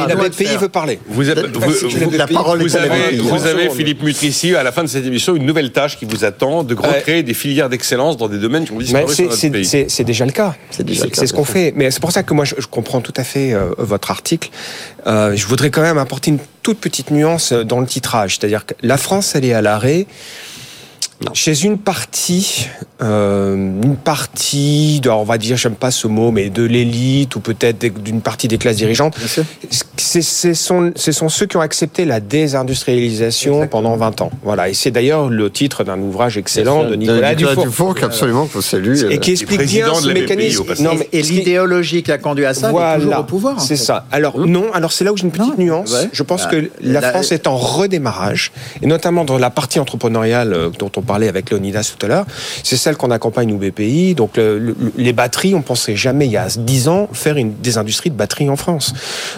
[0.09, 0.99] La BPI veut parler.
[1.07, 1.42] Vous avez,
[2.16, 5.47] la parole vous avez, vous avez Philippe Mutrici à la fin de cette émission une
[5.47, 8.78] nouvelle tâche qui vous attend de créer des filières d'excellence dans des domaines qui ont
[8.78, 9.86] disparu sur notre pays.
[9.88, 10.55] C'est déjà le cas.
[10.70, 11.72] C'est ce qu'on fait.
[11.76, 14.51] Mais c'est pour ça que moi je, comprends tout à fait euh, votre article.
[15.07, 18.74] Euh, je voudrais quand même apporter une toute petite nuance dans le titrage, c'est-à-dire que
[18.82, 20.07] la France elle est à l'arrêt
[21.33, 22.69] chez une partie,
[23.03, 27.41] euh, une partie, de, on va dire, j'aime pas ce mot, mais de l'élite ou
[27.41, 29.17] peut-être d'une partie des classes dirigeantes,
[29.99, 34.31] ce sont, sont ceux qui ont accepté la désindustrialisation pendant 20 ans.
[34.43, 37.64] Voilà, et c'est d'ailleurs le titre d'un ouvrage excellent de Nicolas, Dufour.
[37.64, 39.12] Dufour absolument, faut saluer.
[39.12, 40.64] Et qui explique bien ce mécanisme.
[40.81, 43.61] Non, mais et l'idéologie qui a conduit à ça, voilà, est toujours au pouvoir.
[43.61, 44.07] C'est ça.
[44.12, 44.45] Alors mmh.
[44.45, 45.95] non, alors c'est là où j'ai une petite nuance.
[46.12, 48.53] Je pense bah, que la, France est en redémarrage,
[48.83, 52.26] et notamment dans la partie entrepreneuriale euh, dont on parlait avec Leonidas tout à l'heure,
[52.62, 54.14] c'est celle qu'on accompagne au BPI.
[54.14, 54.32] Donc
[54.96, 58.16] les batteries, on pensait jamais il y a 10 ans faire une, des industries de
[58.16, 58.92] batteries en France.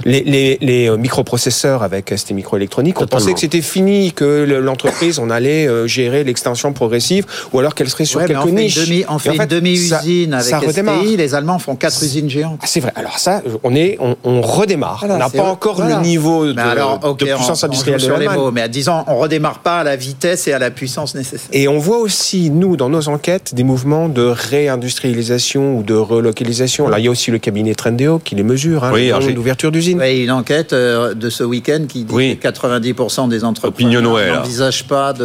[0.05, 0.59] Les,
[0.89, 5.87] euh, microprocesseurs avec ST Microélectronique, on pensait que c'était fini, que l'entreprise, on allait euh,
[5.87, 9.05] gérer l'extension progressive, ou alors qu'elle serait sur quelques niches.
[9.09, 12.61] on fait une demi-usine avec ça STI, les Allemands font quatre usines géantes.
[12.63, 12.93] Ah, c'est vrai.
[12.97, 15.05] Alors ça, on est, on, redémarre.
[15.09, 18.89] on n'a pas encore le niveau de, de puissance industrielle les mots, mais à 10
[18.89, 21.49] ans, on redémarre pas à la vitesse et à la puissance nécessaire.
[21.53, 26.89] Et on voit aussi, nous, dans nos enquêtes, des mouvements de réindustrialisation ou de relocalisation.
[26.89, 28.93] Là, il y a aussi le cabinet Trendéo qui les mesure, hein,
[29.35, 29.99] l'ouverture d'usines.
[29.99, 35.13] Oui, une enquête euh, de ce week-end qui dit que 90% des entreprises n'envisagent pas
[35.13, 35.25] de...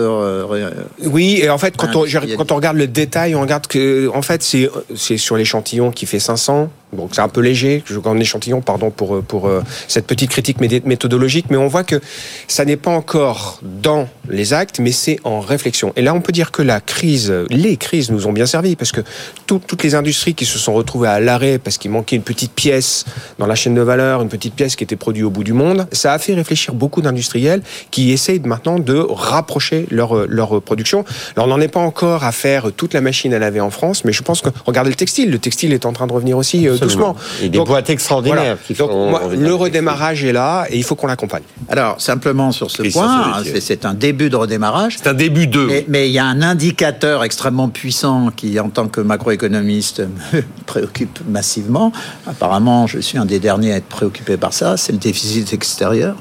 [1.05, 2.05] oui, et en fait, quand on,
[2.37, 6.19] quand on regarde le détail, on regarde que, en fait, c'est sur l'échantillon qui fait
[6.19, 10.59] 500, donc c'est un peu léger, en échantillon, pardon pour pour euh, cette petite critique
[10.59, 11.99] méthodologique, mais on voit que
[12.47, 15.93] ça n'est pas encore dans les actes, mais c'est en réflexion.
[15.95, 18.91] Et là, on peut dire que la crise, les crises nous ont bien servi parce
[18.91, 19.01] que
[19.47, 23.05] toutes les industries qui se sont retrouvées à l'arrêt parce qu'il manquait une petite pièce
[23.39, 25.87] dans la chaîne de valeur, une petite pièce qui était produite au bout du monde,
[25.91, 31.05] ça a fait réfléchir beaucoup d'industriels qui essayent maintenant de rapprocher leur leur production.
[31.35, 34.05] Alors on n'en est pas encore à faire toute la machine à laver en France,
[34.05, 36.67] mais je pense que regardez le textile, le textile est en train de revenir aussi
[36.67, 37.15] euh, doucement.
[37.41, 38.57] Et des boîtes extraordinaires.
[38.69, 41.43] le redémarrage est là et il faut qu'on l'accompagne.
[41.69, 44.97] Alors simplement sur ce point, c'est un début de redémarrage.
[44.97, 45.83] C'est un début de.
[45.87, 50.01] Mais, il y a un indicateur extrêmement puissant qui, en tant que macroéconomiste,
[50.33, 51.91] me préoccupe massivement.
[52.27, 54.77] Apparemment, je suis un des derniers à être préoccupé par ça.
[54.77, 56.15] C'est le déficit extérieur.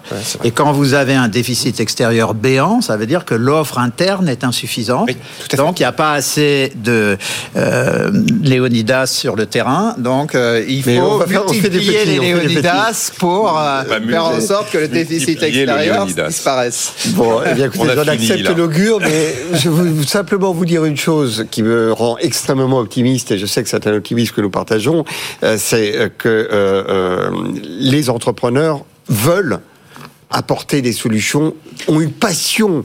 [0.45, 4.45] et quand vous avez un déficit extérieur béant, ça veut dire que l'offre interne est
[4.45, 5.11] insuffisante.
[5.57, 7.17] Donc il n'y a pas assez de
[7.57, 8.11] euh,
[8.43, 9.95] Léonidas sur le terrain.
[9.99, 14.89] Donc euh, euh, il faut multiplier les Léonidas pour euh, faire en sorte que le
[14.89, 16.93] déficit extérieur disparaisse.
[17.15, 21.47] Bon, eh bien, écoutez, j'en accepte l'augure, mais je veux simplement vous dire une chose
[21.51, 25.05] qui me rend extrêmement optimiste, et je sais que c'est un optimisme que nous partageons,
[25.43, 27.31] euh, c'est que
[27.65, 29.61] les entrepreneurs veulent
[30.31, 31.55] apporter des solutions,
[31.89, 32.85] ont une passion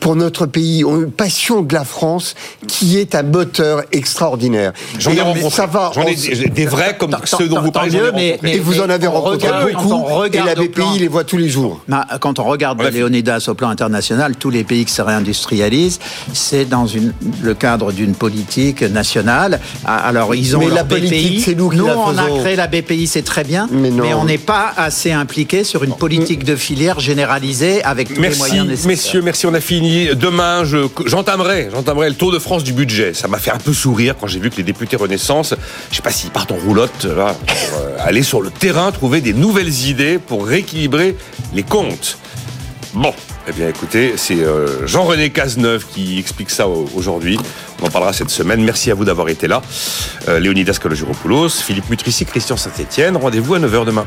[0.00, 2.34] pour notre pays, ont une passion de la France
[2.66, 4.72] qui est un moteur extraordinaire.
[4.98, 5.50] J'en ai rencontré.
[5.50, 5.90] Ça va.
[5.94, 6.14] J'en ai
[6.48, 7.98] des vrais comme ceux dont vous parlez.
[8.14, 10.04] Mais, et vous en avez rencontré beaucoup.
[10.32, 11.80] Et la BPI les voit tous les jours.
[12.20, 15.98] Quand on regarde Léonidas au plan international, tous les pays qui se réindustrialisent,
[16.32, 19.60] c'est dans une, le cadre d'une politique nationale.
[19.84, 21.40] Ah, alors ils ont mais la BPI.
[21.40, 24.38] c'est nous qui Nous, on a créé la BPI, c'est très bien, mais, on n'est
[24.38, 28.88] pas assez impliqué sur une politique de filière généralisée avec tous les moyens nécessaires.
[28.88, 29.87] Messieurs, merci, on a fini.
[29.88, 30.64] Demain,
[31.06, 33.14] j'entamerai, j'entamerai le Tour de France du budget.
[33.14, 35.54] Ça m'a fait un peu sourire quand j'ai vu que les députés Renaissance,
[35.90, 39.22] je sais pas s'ils partent en roulotte là, pour euh, aller sur le terrain trouver
[39.22, 41.16] des nouvelles idées pour rééquilibrer
[41.54, 42.18] les comptes.
[42.92, 43.14] Bon,
[43.48, 47.38] eh bien écoutez, c'est euh, Jean-René Cazeneuve qui explique ça aujourd'hui.
[47.80, 48.62] On en parlera cette semaine.
[48.62, 49.62] Merci à vous d'avoir été là.
[50.28, 53.16] Euh, Léonidas Kalogiropoulos, Philippe Mutrici, Christian Saint-Etienne.
[53.16, 54.06] Rendez-vous à 9h demain.